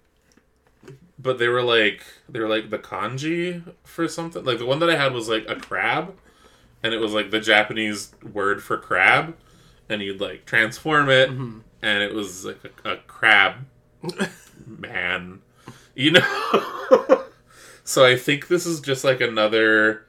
[1.20, 4.44] but they were like they were like the kanji for something.
[4.46, 6.16] Like the one that I had was like a crab,
[6.84, 9.36] and it was like the Japanese word for crab,
[9.90, 11.60] and you'd like transform it, Mm-hmm.
[11.82, 13.66] and it was like a, a crab
[14.66, 15.42] man,
[15.96, 17.24] you know.
[17.88, 20.06] so I think this is just like another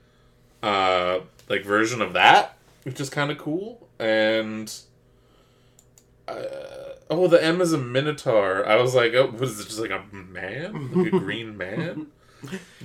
[0.62, 4.72] uh like version of that, which is kind of cool, and.
[6.26, 8.68] Uh, oh, the M is a minotaur.
[8.68, 9.68] I was like, oh, what is it?
[9.68, 12.08] Just like a man, like a green man.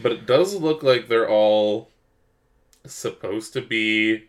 [0.02, 1.90] But it does look like they're all
[2.88, 4.26] supposed to be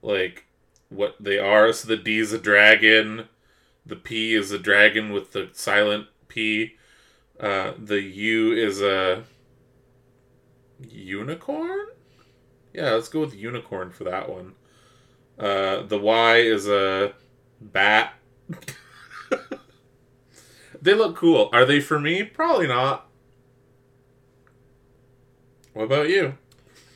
[0.00, 0.44] like
[0.88, 1.72] what they are.
[1.72, 3.28] So the D is a dragon,
[3.84, 6.76] the P is a dragon with the silent P.
[7.38, 9.24] Uh, the U is a
[10.80, 11.86] unicorn.
[12.72, 14.54] Yeah, let's go with unicorn for that one.
[15.38, 17.12] Uh, the Y is a
[17.60, 18.14] bat.
[20.82, 21.50] they look cool.
[21.52, 22.22] Are they for me?
[22.22, 23.08] Probably not.
[25.72, 26.38] What about you?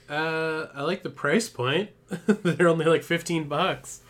[0.08, 1.90] Uh, I like the price point.
[2.26, 4.00] They're only like 15 bucks.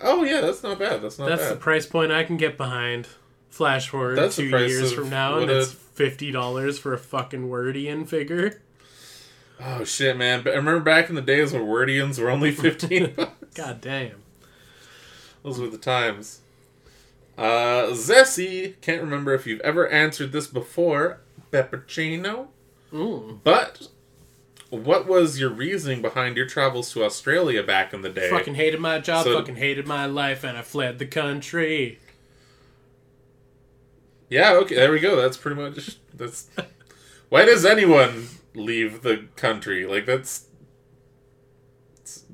[0.00, 1.02] Oh yeah, that's not bad.
[1.02, 1.38] That's not bad.
[1.38, 3.08] That's the price point I can get behind.
[3.56, 8.06] Flash forward That's two years from now, and it's fifty dollars for a fucking Wordian
[8.06, 8.60] figure.
[9.58, 10.42] oh shit, man!
[10.42, 13.14] But I remember back in the days when Wordians were only fifteen.
[13.16, 13.32] bucks.
[13.54, 14.22] God damn.
[15.42, 16.40] Those were the times.
[17.38, 22.48] Uh, Zessie, can't remember if you've ever answered this before, Peppuccino.
[22.92, 23.88] But
[24.68, 28.28] what was your reasoning behind your travels to Australia back in the day?
[28.28, 29.24] Fucking hated my job.
[29.24, 32.00] So- fucking hated my life, and I fled the country.
[34.28, 35.16] Yeah, okay, there we go.
[35.20, 36.48] That's pretty much that's.
[37.28, 39.86] Why does anyone leave the country?
[39.86, 40.46] Like that's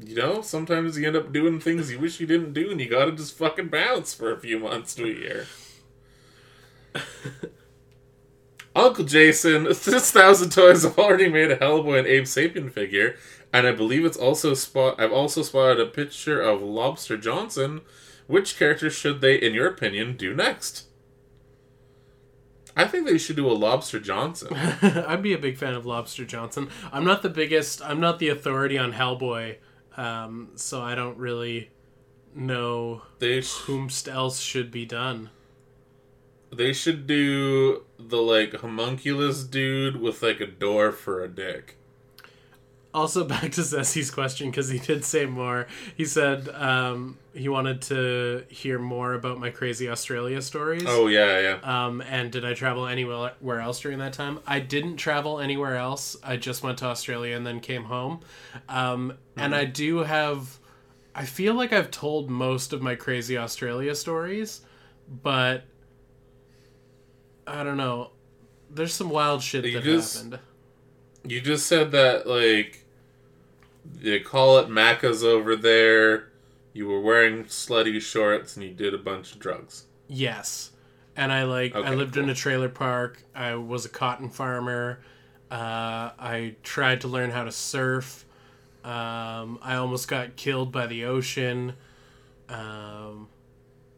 [0.00, 2.88] you know, sometimes you end up doing things you wish you didn't do, and you
[2.88, 5.46] gotta just fucking bounce for a few months to a year.
[8.74, 13.16] Uncle Jason, 6,000 Toys have already made a Hellboy and Abe Sapien figure,
[13.52, 14.98] and I believe it's also spot.
[15.00, 17.82] I've also spotted a picture of Lobster Johnson.
[18.28, 20.86] Which character should they, in your opinion, do next?
[22.76, 24.54] I think they should do a Lobster Johnson.
[24.54, 26.68] I'd be a big fan of Lobster Johnson.
[26.92, 27.82] I'm not the biggest.
[27.82, 29.56] I'm not the authority on Hellboy,
[29.96, 31.70] um, so I don't really
[32.34, 35.28] know They sh- whomst else should be done.
[36.50, 41.76] they should do the like homunculus dude with like a door for a dick.
[42.94, 45.66] Also, back to Zessie's question because he did say more.
[45.96, 50.84] He said um, he wanted to hear more about my crazy Australia stories.
[50.86, 51.86] Oh yeah, yeah.
[51.86, 54.40] Um, and did I travel anywhere else during that time?
[54.46, 56.16] I didn't travel anywhere else.
[56.22, 58.20] I just went to Australia and then came home.
[58.68, 60.58] Um, And I do have.
[61.14, 64.62] I feel like I've told most of my crazy Australia stories,
[65.22, 65.64] but
[67.46, 68.12] I don't know.
[68.70, 70.38] There's some wild shit You that just- happened.
[71.24, 72.81] You just said that like
[73.84, 76.28] they call it Macca's over there.
[76.72, 79.84] You were wearing slutty shorts and you did a bunch of drugs.
[80.08, 80.70] Yes.
[81.16, 83.22] And I like I Okay, lived in a trailer park.
[83.34, 85.00] I was a cotton farmer.
[85.50, 88.24] Uh, I tried to learn how to surf.
[88.84, 91.74] Um, I almost got killed by the ocean.
[92.48, 93.28] Um,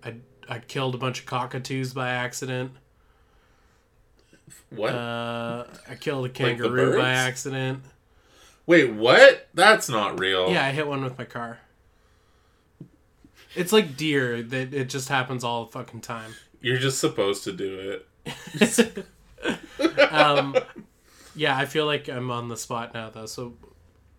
[0.02, 0.16] I
[0.48, 2.72] I killed a bunch of cockatoos by accident.
[4.70, 4.92] What?
[4.94, 7.84] Uh, I killed a kangaroo by accident.
[8.66, 9.48] Wait, what?
[9.54, 10.50] That's not real.
[10.50, 11.58] Yeah, I hit one with my car.
[13.54, 16.34] It's like deer that it just happens all the fucking time.
[16.60, 19.06] You're just supposed to do it.
[20.10, 20.56] um,
[21.36, 23.26] yeah, I feel like I'm on the spot now, though.
[23.26, 23.54] So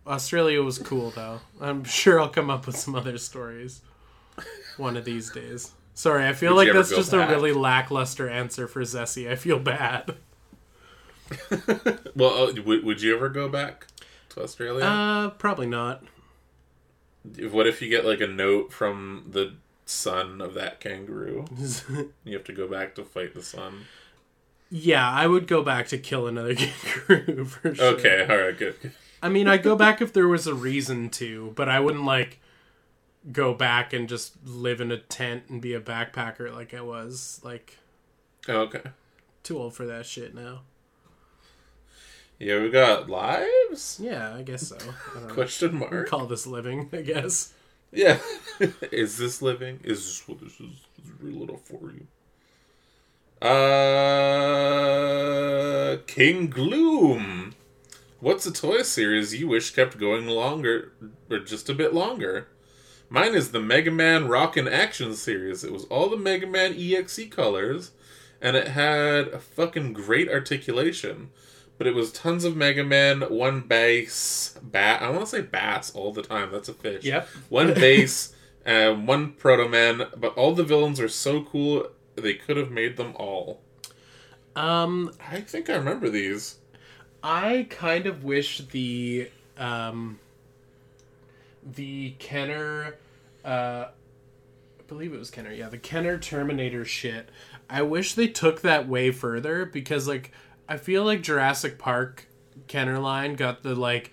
[0.05, 1.41] Australia was cool, though.
[1.59, 3.81] I'm sure I'll come up with some other stories
[4.77, 5.71] one of these days.
[5.95, 7.29] Sorry, I feel Would like that's just back?
[7.29, 9.29] a really lackluster answer for Zessie.
[9.29, 10.15] I feel bad.
[12.15, 13.87] Well, uh, would, would you ever go back
[14.35, 14.85] to Australia?
[14.85, 16.03] Uh, probably not.
[17.51, 19.55] what if you get like a note from the
[19.85, 21.45] son of that kangaroo?
[22.23, 23.85] You have to go back to fight the son.
[24.69, 26.55] yeah, I would go back to kill another
[27.07, 27.85] kangaroo for sure.
[27.95, 28.75] Okay, all right, good.
[29.21, 32.39] I mean, I'd go back if there was a reason to, but I wouldn't like
[33.31, 37.39] go back and just live in a tent and be a backpacker like I was.
[37.43, 37.77] Like,
[38.47, 38.83] Okay.
[39.41, 40.61] too old for that shit now.
[42.39, 43.99] Yeah, we got lives?
[44.01, 44.77] Yeah, I guess so.
[45.15, 45.19] I.
[45.31, 46.09] Question mark.
[46.09, 47.53] call this living, I guess.
[47.91, 48.19] Yeah.
[48.91, 49.79] is this living?
[49.83, 50.85] Is this what this is?
[50.97, 52.07] This is real little for you.
[53.47, 53.55] Uh,
[56.07, 57.53] King Gloom.
[58.19, 60.91] What's a toy series you wish kept going longer,
[61.29, 62.47] or just a bit longer?
[63.09, 65.63] Mine is the Mega Man Rockin' Action series.
[65.63, 67.91] It was all the Mega Man EXE colors,
[68.41, 71.29] and it had a fucking great articulation.
[71.77, 75.01] But it was tons of Mega Man, one bass, bat.
[75.01, 76.51] I want to say bass all the time.
[76.51, 77.03] That's a fish.
[77.03, 77.27] Yep.
[77.49, 78.33] One bass,
[78.65, 80.07] uh, one Proto Man.
[80.15, 81.87] But all the villains are so cool.
[82.15, 83.61] They could have made them all.
[84.55, 86.59] Um, I think I remember these.
[87.21, 90.19] I kind of wish the um
[91.63, 92.95] the Kenner
[93.43, 97.29] uh I believe it was Kenner, yeah, the Kenner Terminator shit.
[97.67, 100.31] I wish they took that way further because like
[100.67, 102.27] I feel like Jurassic Park
[102.67, 104.11] Kenner line got the like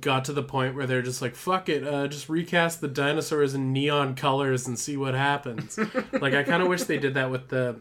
[0.00, 3.52] got to the point where they're just like fuck it uh just recast the dinosaurs
[3.52, 5.78] in neon colors and see what happens
[6.12, 7.76] like i kind of wish they did that with the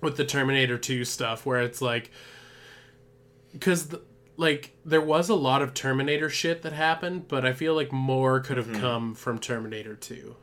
[0.00, 2.12] with the terminator 2 stuff where it's like
[3.52, 3.96] because
[4.36, 8.38] like there was a lot of terminator shit that happened but i feel like more
[8.38, 10.36] could have come from terminator 2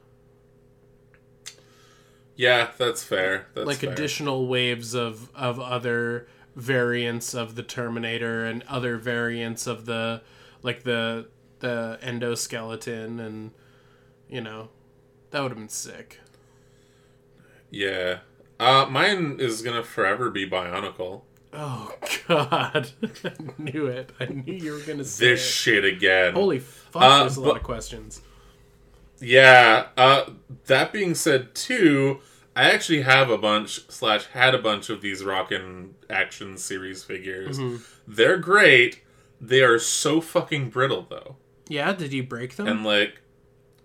[2.36, 3.48] Yeah, that's fair.
[3.54, 3.92] That's like fair.
[3.92, 10.22] additional waves of of other variants of the terminator and other variants of the
[10.62, 11.28] like the
[11.60, 13.52] the endoskeleton and
[14.30, 14.70] you know
[15.32, 16.20] that would have been sick
[17.70, 18.20] Yeah.
[18.60, 21.22] Uh, mine is gonna forever be Bionicle.
[21.54, 21.94] oh
[22.28, 22.92] god
[23.26, 25.44] i knew it i knew you were gonna say This it.
[25.52, 26.34] shit again.
[26.34, 28.22] holy fuck Uh, there's a lot of questions
[29.20, 29.88] Yeah.
[29.98, 30.32] Uh,
[30.66, 32.20] that being said, too,
[32.56, 37.58] I actually have a bunch slash had a bunch of these Rockin' Action series figures.
[37.60, 37.78] Mm-hmm.
[38.08, 39.02] They're great.
[39.40, 41.38] They are so fucking brittle, though.
[41.70, 43.20] yeah did you break them And like,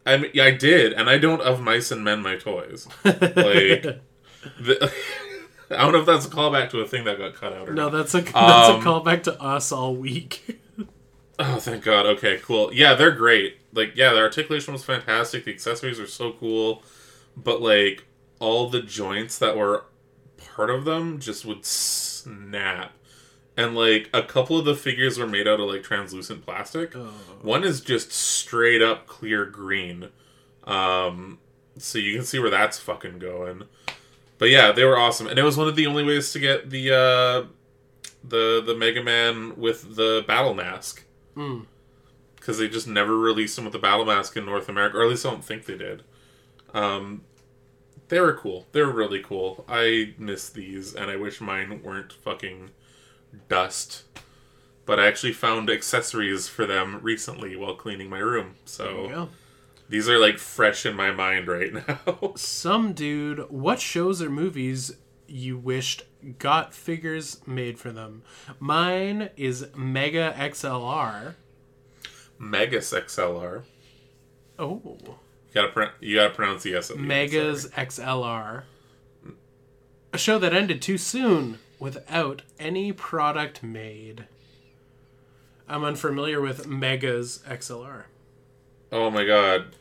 [0.05, 2.87] I mean, yeah, I did, and I don't of mice and men my toys.
[3.05, 3.23] Like,
[4.61, 4.93] the,
[5.71, 7.75] I don't know if that's a callback to a thing that got cut out or
[7.75, 7.93] no not.
[7.93, 8.35] that's a that's
[8.69, 10.61] Um, a callback to us all week
[11.39, 12.07] Oh, thank God.
[12.07, 12.73] Okay, cool.
[12.73, 13.59] Yeah, they're great.
[13.75, 15.45] like yeah, the articulation was fantastic.
[15.45, 16.83] The accessories are so cool,
[17.37, 18.05] but like
[18.39, 19.85] all the joints that were
[20.55, 22.93] part of them just would snap.
[23.57, 26.95] And like a couple of the figures were made out of like translucent plastic.
[26.95, 27.13] Oh.
[27.41, 30.11] One is just straight up clear green.
[30.65, 31.39] Um,
[31.79, 33.63] so you can see where that's fucking going.
[34.39, 36.69] But yeah, they were awesome, and it was one of the only ways to get
[36.69, 37.47] the uh,
[38.23, 41.05] the the Mega Man with the battle mask
[41.37, 41.65] Mm.
[42.35, 45.09] because they just never released them with the battle mask in North America, or at
[45.11, 46.03] least I don't think they did.
[46.75, 47.23] Um,
[48.09, 48.67] they were cool.
[48.73, 49.65] They were really cool.
[49.69, 52.71] I miss these, and I wish mine weren't fucking
[53.49, 54.05] dust.
[54.85, 59.29] But I actually found accessories for them recently while cleaning my room, so
[59.89, 62.35] these are like fresh in my mind right now.
[62.37, 64.97] Some dude, what shows or movies
[65.27, 66.05] you wished
[66.39, 68.23] got figures made for them?
[68.61, 71.35] Mine is Mega XLR.
[72.39, 73.65] Megas XLR.
[74.59, 74.97] Oh,
[75.57, 76.91] gotta pro- you gotta pronounce the S.
[76.91, 77.67] at the Megas.
[77.69, 78.63] XLR.
[80.13, 84.27] A show that ended too soon without any product made.
[85.69, 88.05] I'm unfamiliar with Megas XLR.
[88.93, 89.75] Oh my god.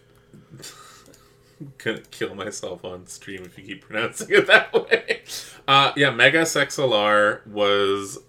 [1.77, 5.23] Gonna kill myself on stream if you keep pronouncing it that way.
[5.67, 8.19] Uh, yeah, Megas XLR was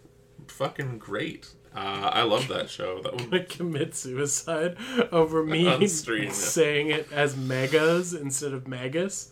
[0.49, 1.49] fucking great.
[1.77, 3.03] Uh, I love that show.
[3.03, 4.77] That one, gonna commit suicide
[5.13, 6.31] over me stream.
[6.31, 9.31] saying it as megas instead of magus.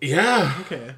[0.00, 0.94] yeah, Okay.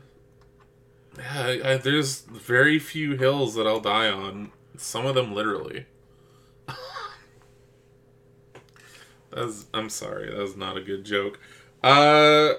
[1.18, 1.32] yeah.
[1.34, 4.52] I, I- there's very few hills that I'll die on.
[4.76, 5.86] Some of them literally.
[9.30, 11.40] That's, I'm sorry, that was not a good joke.
[11.82, 12.54] Uh,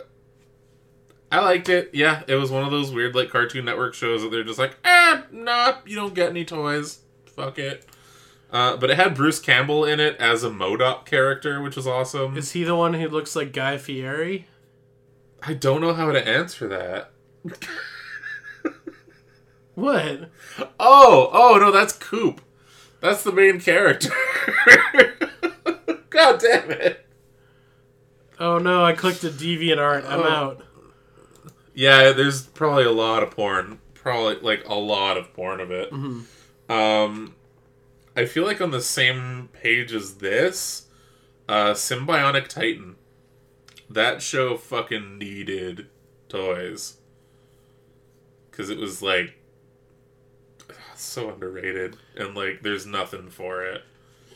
[1.32, 1.92] I liked it.
[1.94, 4.76] Yeah, it was one of those weird like Cartoon Network shows that they're just like,
[4.84, 7.00] eh, nah, you don't get any toys.
[7.36, 7.86] Fuck it.
[8.52, 12.38] Uh, but it had Bruce Campbell in it as a Modoc character, which was awesome.
[12.38, 14.48] Is he the one who looks like Guy Fieri?
[15.42, 17.12] I don't know how to answer that.
[19.74, 20.30] What?
[20.80, 22.42] Oh, oh no, that's Coop.
[23.02, 24.10] That's the main character.
[26.10, 27.06] God damn it.
[28.40, 30.06] Oh no, I clicked a deviant art.
[30.08, 30.24] I'm Oh.
[30.24, 30.62] out.
[31.74, 33.80] Yeah, there's probably a lot of porn.
[33.94, 35.90] Probably like a lot of porn of it.
[36.70, 37.36] Um,
[38.16, 40.88] I feel like on the same page as this,
[41.48, 42.96] uh, Symbionic Titan.
[43.90, 45.88] That show fucking needed
[46.28, 46.98] toys
[48.50, 49.36] because it was like
[50.96, 53.84] so underrated and like there's nothing for it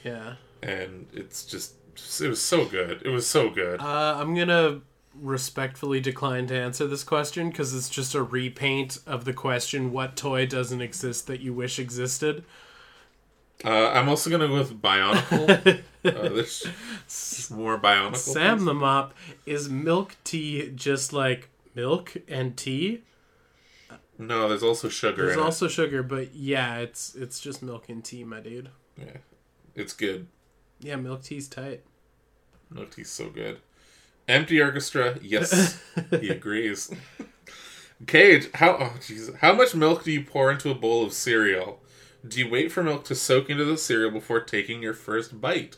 [0.03, 0.35] Yeah.
[0.61, 1.73] and it's just
[2.21, 4.81] it was so good it was so good Uh, I'm gonna
[5.13, 10.15] respectfully decline to answer this question because it's just a repaint of the question: What
[10.15, 12.43] toy doesn't exist that you wish existed?
[13.65, 15.49] uh, i'm also gonna go with bionicle
[16.05, 18.65] uh, there's more bionicle Sam things.
[18.65, 19.13] the Mop
[19.45, 23.01] is milk tea just like milk and tea?
[24.17, 28.23] no there's also sugar There's also sugar, but yeah, it's it's just milk and tea,
[28.23, 28.69] my dude.
[28.97, 29.17] yeah
[29.75, 30.27] it's good
[30.79, 31.83] Yeah, milk tea's tight.
[32.69, 33.59] milk tea's so good
[34.29, 35.17] empty orchestra?
[35.21, 35.81] Yes.
[36.21, 36.89] He agrees.
[38.07, 41.81] Cage how oh jesus how much milk do you pour into a bowl of cereal?
[42.25, 45.75] Do you wait for milk to soak into the cereal before taking your first bite?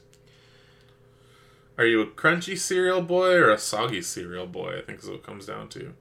[1.78, 4.78] Are you a crunchy cereal boy or a soggy cereal boy?
[4.80, 5.93] I think is what it comes down to.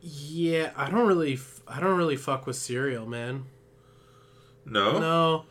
[0.00, 3.46] Yeah, I don't really, f- I don't really fuck with cereal, man.
[4.64, 4.98] no?
[4.98, 5.44] No,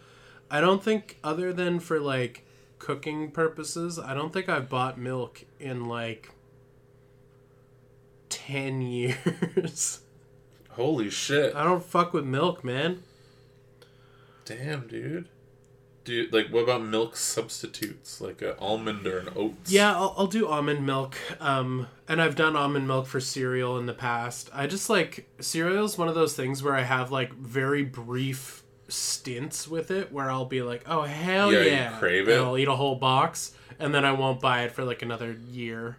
[0.49, 2.45] I don't think other than for like
[2.79, 6.31] cooking purposes, I don't think I've bought milk in like
[8.29, 10.01] 10 years.
[10.71, 13.03] holy shit I don't fuck with milk, man.
[14.45, 15.27] damn dude
[16.03, 20.27] dude like what about milk substitutes like an almond or an oats Yeah, I'll, I'll
[20.27, 21.15] do almond milk.
[21.41, 24.49] Um, and I've done almond milk for cereal in the past.
[24.53, 28.63] I just like cereal is one of those things where I have like very brief
[28.87, 32.41] stints with it where I'll be like, oh hell Yeah, yeah, you crave and it.
[32.41, 35.97] I'll eat a whole box, and then I won't buy it for like another year.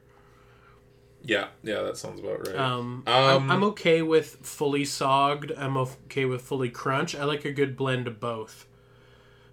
[1.23, 5.53] yeah yeah that sounds about right Um, Um, I'm, I'm okay with fully sogged.
[5.57, 7.15] I'm okay with fully crunch.
[7.15, 8.67] I like a good blend of both.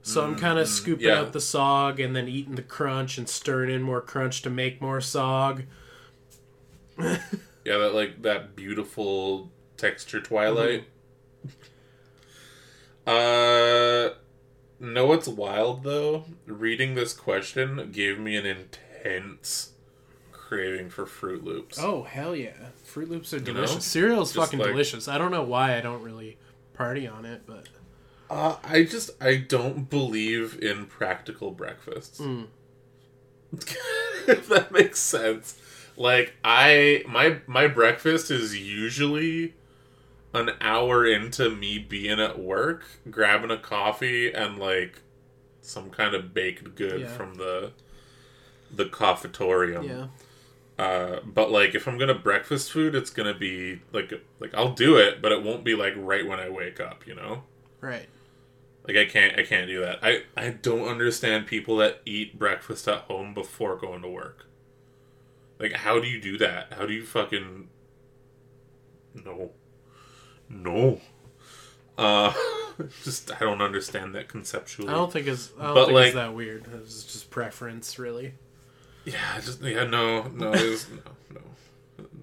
[0.01, 1.19] So I'm kind of scooping yeah.
[1.19, 4.79] out the sog and then eating the crunch and stirring in more crunch to make
[4.81, 5.65] more sog.
[7.65, 10.85] Yeah, that like that beautiful texture twilight.
[13.05, 14.09] Uh
[14.79, 16.25] know what's wild though?
[16.45, 19.71] Reading this question gave me an intense
[20.31, 21.77] craving for Froot Loops.
[21.79, 22.53] Oh hell yeah!
[22.85, 23.45] Froot Loops are know?
[23.45, 23.85] delicious.
[23.85, 25.07] Cereal's Just fucking like- delicious.
[25.07, 26.37] I don't know why I don't really
[26.73, 27.67] party on it, but
[28.29, 32.19] Uh, I just I don't believe in practical breakfasts.
[32.19, 32.47] Mm.
[34.27, 35.59] if that makes sense.
[35.97, 39.53] Like I my my breakfast is usually
[40.35, 45.01] an hour into me being at work, grabbing a coffee and like
[45.61, 47.07] some kind of baked good Yeah.
[47.07, 47.71] from the
[48.71, 49.87] the cafetorium.
[49.87, 50.07] Yeah.
[50.83, 54.97] Uh, but like if I'm gonna breakfast food, it's gonna be like like I'll do
[54.97, 57.07] it, but it won't be like right when I wake up.
[57.07, 57.43] You know,
[57.81, 58.07] Right.
[58.87, 59.99] like I can't I can't do that.
[60.03, 64.45] I I don't understand people that eat breakfast at home before going to work.
[65.59, 66.73] Like how do you do that?
[66.73, 67.69] How do you fucking
[69.23, 69.51] no
[70.49, 71.01] no.
[71.97, 72.33] Uh,
[73.03, 74.89] just I don't understand that conceptually.
[74.89, 75.51] I don't think it's.
[75.59, 76.65] I don't But, think like- it's that weird.
[76.81, 78.33] It's just preference, really.
[79.05, 81.41] Yeah, just yeah, no, no, it was, no,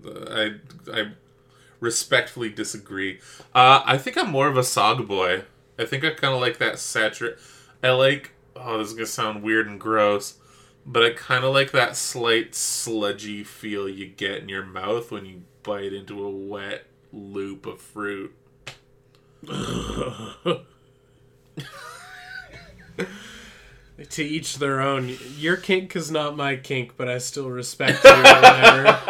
[0.04, 0.26] no.
[0.30, 0.54] I
[0.92, 1.12] I
[1.78, 3.20] respectfully disagree.
[3.54, 5.44] Uh, I think I'm more of a sog boy.
[5.78, 7.38] I think I kind of like that saturate.
[7.82, 8.32] I like.
[8.56, 10.34] Oh, this is gonna sound weird and gross,
[10.84, 15.24] but I kind of like that slight sludgy feel you get in your mouth when
[15.24, 18.34] you bite into a wet loop of fruit.
[24.10, 25.16] to each their own.
[25.36, 28.10] Your kink is not my kink, but I still respect you.
[28.10, 28.98] whatever.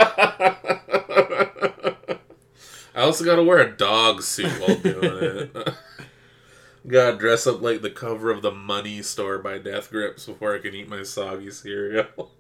[2.95, 5.57] I also gotta wear a dog suit while doing it.
[6.87, 10.59] gotta dress up like the cover of the Money Store by Death Grips before I
[10.59, 12.33] can eat my soggy cereal.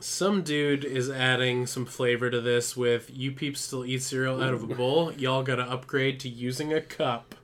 [0.00, 4.54] Some dude is adding some flavor to this with you peeps still eat cereal out
[4.54, 5.12] of a bowl.
[5.12, 7.34] Y'all gotta upgrade to using a cup.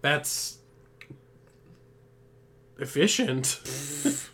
[0.00, 0.58] That's
[2.78, 3.60] efficient.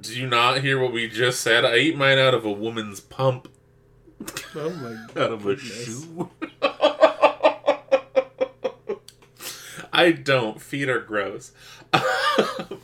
[0.00, 1.64] Do you not hear what we just said?
[1.64, 3.48] I eat mine out of a woman's pump,
[4.56, 6.30] Oh my god out of a shoe.
[9.92, 10.60] I don't.
[10.60, 11.52] Feet are gross.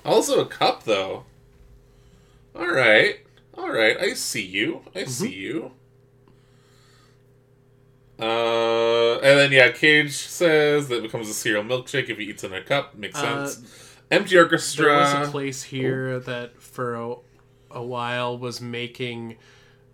[0.05, 1.25] also, a cup, though.
[2.55, 3.17] All right.
[3.61, 3.97] All right.
[3.99, 4.81] I see you.
[4.95, 5.73] I see you.
[8.19, 12.43] Uh, and then, yeah, Cage says that it becomes a cereal milkshake if he eats
[12.45, 12.95] in a cup.
[12.95, 13.97] Makes Uh, sense.
[14.11, 14.85] Empty orchestra.
[14.87, 17.15] There was a place here that for a,
[17.71, 19.37] a while was making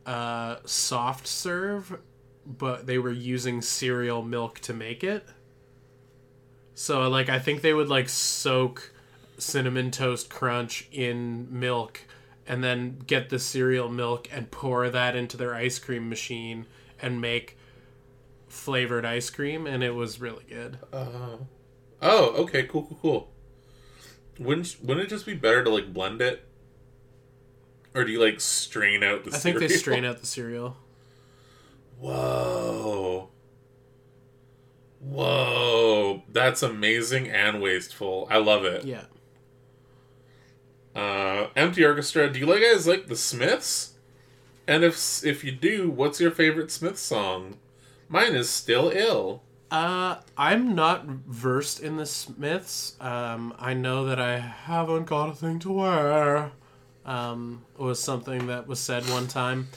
[0.07, 1.99] uh, soft serve,
[2.47, 5.27] but they were using cereal milk to make it.
[6.75, 8.93] So like I think they would like soak
[9.39, 12.01] cinnamon toast crunch in milk
[12.47, 16.67] and then get the cereal milk and pour that into their ice cream machine
[17.01, 17.59] and make
[18.49, 20.79] flavored ice cream and it was really good.
[20.93, 21.37] Uh,
[22.03, 23.33] oh, okay, cool, cool, cool.
[24.39, 26.47] Wouldn't wouldn't it just be better to like blend it,
[27.95, 29.35] or do you like strain out the?
[29.35, 30.77] I think they strain out the cereal.
[31.99, 33.31] Whoa,
[35.01, 38.29] whoa, that's amazing and wasteful.
[38.31, 38.85] I love it.
[38.85, 39.05] Yeah.
[40.97, 42.33] Uh, Empty Orchestra.
[42.33, 43.93] Do you like guys like the Smiths?
[44.67, 47.59] And if if you do, what's your favorite Smith song?
[48.09, 49.43] Mine is Still Ill.
[49.71, 52.97] Uh, I'm not versed in the Smiths.
[53.01, 56.53] Um, I know that I haven't got a thing to wear.
[57.05, 59.69] Um, was something that was said one time.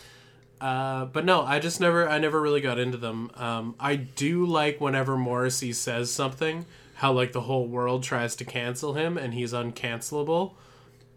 [0.62, 3.32] Uh, but no, I just never, I never really got into them.
[3.36, 6.66] Um, I do like whenever Morrissey says something,
[6.96, 10.54] how like the whole world tries to cancel him and he's uncancelable.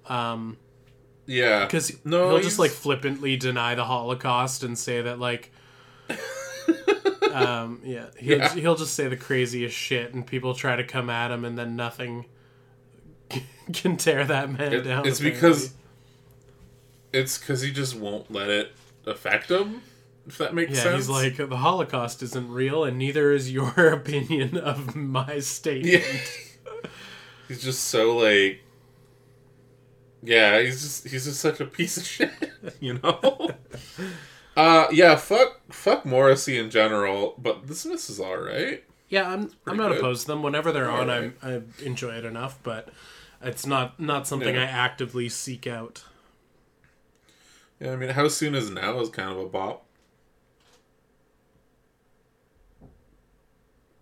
[0.07, 0.57] Um,
[1.27, 5.51] Yeah, because No, he'll he's- just like flippantly deny the Holocaust and say that like,
[7.33, 8.55] um, yeah, he'll Yeah.
[8.55, 11.77] he'll just say the craziest shit, and people try to come at him, and then
[11.77, 12.27] nothing
[13.73, 15.07] can tear that man It- down.
[15.07, 15.31] it's apparently.
[15.31, 15.74] because
[17.12, 18.73] it's because he just won't let it
[19.07, 19.83] affect him.
[20.27, 20.97] If that makes yeah, sense.
[21.07, 26.05] he's like the Holocaust isn't real, and neither is your opinion of my statement.
[26.05, 26.91] yeah.
[27.49, 28.61] he's just so like,
[30.23, 32.31] yeah, he's just he's just such a piece of shit,
[32.81, 33.51] you know.
[34.57, 38.85] uh, yeah, fuck, fuck Morrissey in general, but the Smiths is all right.
[39.09, 39.99] Yeah, I'm I'm not good.
[39.99, 40.43] opposed to them.
[40.43, 41.35] Whenever they're on, I Alright.
[41.43, 42.89] I enjoy it enough, but
[43.43, 44.62] it's not not something Yeah.
[44.62, 46.05] I actively seek out.
[47.81, 49.85] Yeah, I mean, how soon is now is kind of a bop.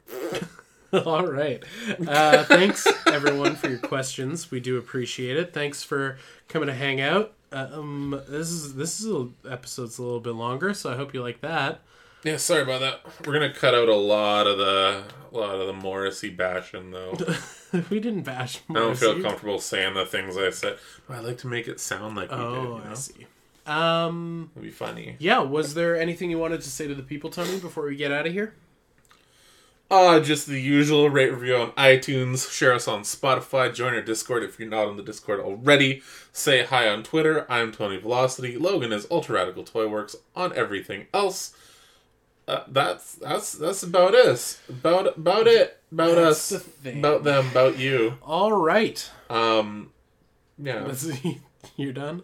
[1.06, 1.62] All right.
[2.06, 4.50] Uh, thanks everyone for your questions.
[4.50, 5.52] We do appreciate it.
[5.52, 6.18] Thanks for
[6.48, 7.32] coming to hang out.
[7.52, 11.14] Uh, um, this is this is a, episode's a little bit longer, so I hope
[11.14, 11.80] you like that.
[12.22, 13.00] Yeah, sorry about that.
[13.26, 17.16] We're gonna cut out a lot of the a lot of the Morrissey bashing though.
[17.90, 18.60] we didn't bash.
[18.68, 20.78] I don't feel comfortable saying the things I said.
[21.08, 22.44] But I like to make it sound like we did.
[22.44, 22.90] Oh, You know?
[22.90, 23.26] I see.
[23.66, 25.16] Um, It'd be funny.
[25.18, 25.38] yeah.
[25.38, 28.26] Was there anything you wanted to say to the people, Tony, before we get out
[28.26, 28.54] of here?
[29.90, 34.44] Uh, just the usual rate review on iTunes, share us on Spotify, join our Discord
[34.44, 36.00] if you're not on the Discord already.
[36.32, 37.44] Say hi on Twitter.
[37.50, 38.56] I'm Tony Velocity.
[38.56, 41.56] Logan is Ultra Radical Toy Works on everything else.
[42.46, 44.60] Uh, that's that's that's about us.
[44.68, 45.80] About about it.
[45.92, 46.62] About That's us.
[46.84, 46.98] the.
[46.98, 47.48] About them.
[47.50, 48.14] About you.
[48.22, 49.10] All right.
[49.28, 49.90] Um,
[50.56, 50.92] yeah.
[51.76, 52.22] You're done?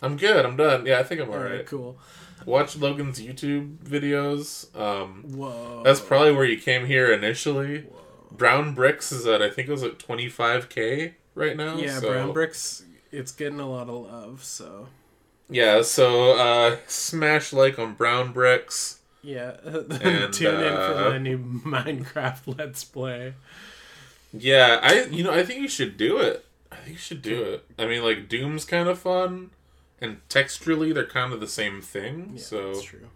[0.00, 0.44] I'm good.
[0.44, 0.86] I'm done.
[0.86, 1.66] Yeah, I think I'm All right, alright.
[1.66, 1.98] cool.
[2.46, 4.74] Watch Logan's YouTube videos.
[4.78, 5.82] Um, Whoa.
[5.84, 7.86] That's probably where you came here initially.
[8.30, 11.76] Brown Bricks is at I think it was at twenty five k right now.
[11.76, 14.88] yeah, so- Brown Bricks, it's getting a lot of love, so.
[15.48, 19.00] Yeah, so uh, smash like on Brown Bricks.
[19.22, 19.56] Yeah.
[19.64, 19.90] And,
[20.32, 23.34] Tune in for uh, my new Minecraft Let's Play.
[24.32, 26.44] Yeah, I you know I think you should do it.
[26.72, 27.64] I think you should do it.
[27.78, 29.50] I mean, like Doom's kind of fun,
[30.00, 32.32] and texturally they're kind of the same thing.
[32.36, 33.08] Yeah, so that's true.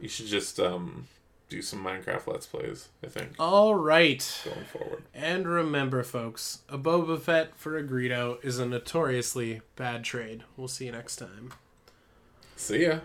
[0.00, 1.06] you should just um
[1.48, 2.88] do some Minecraft Let's Plays.
[3.04, 4.42] I think All right.
[4.44, 5.02] going forward.
[5.14, 10.44] And remember, folks, a Boba Fett for a Greedo is a notoriously bad trade.
[10.56, 11.52] We'll see you next time.
[12.56, 13.00] See ya.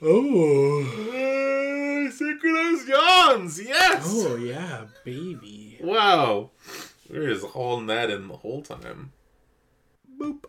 [0.00, 3.60] Oh, synchronized yawns.
[3.60, 4.04] Yes.
[4.06, 5.67] Oh, yeah, baby.
[5.80, 6.50] Wow.
[7.08, 9.12] Were just holding that in the whole time.
[10.20, 10.44] Boop.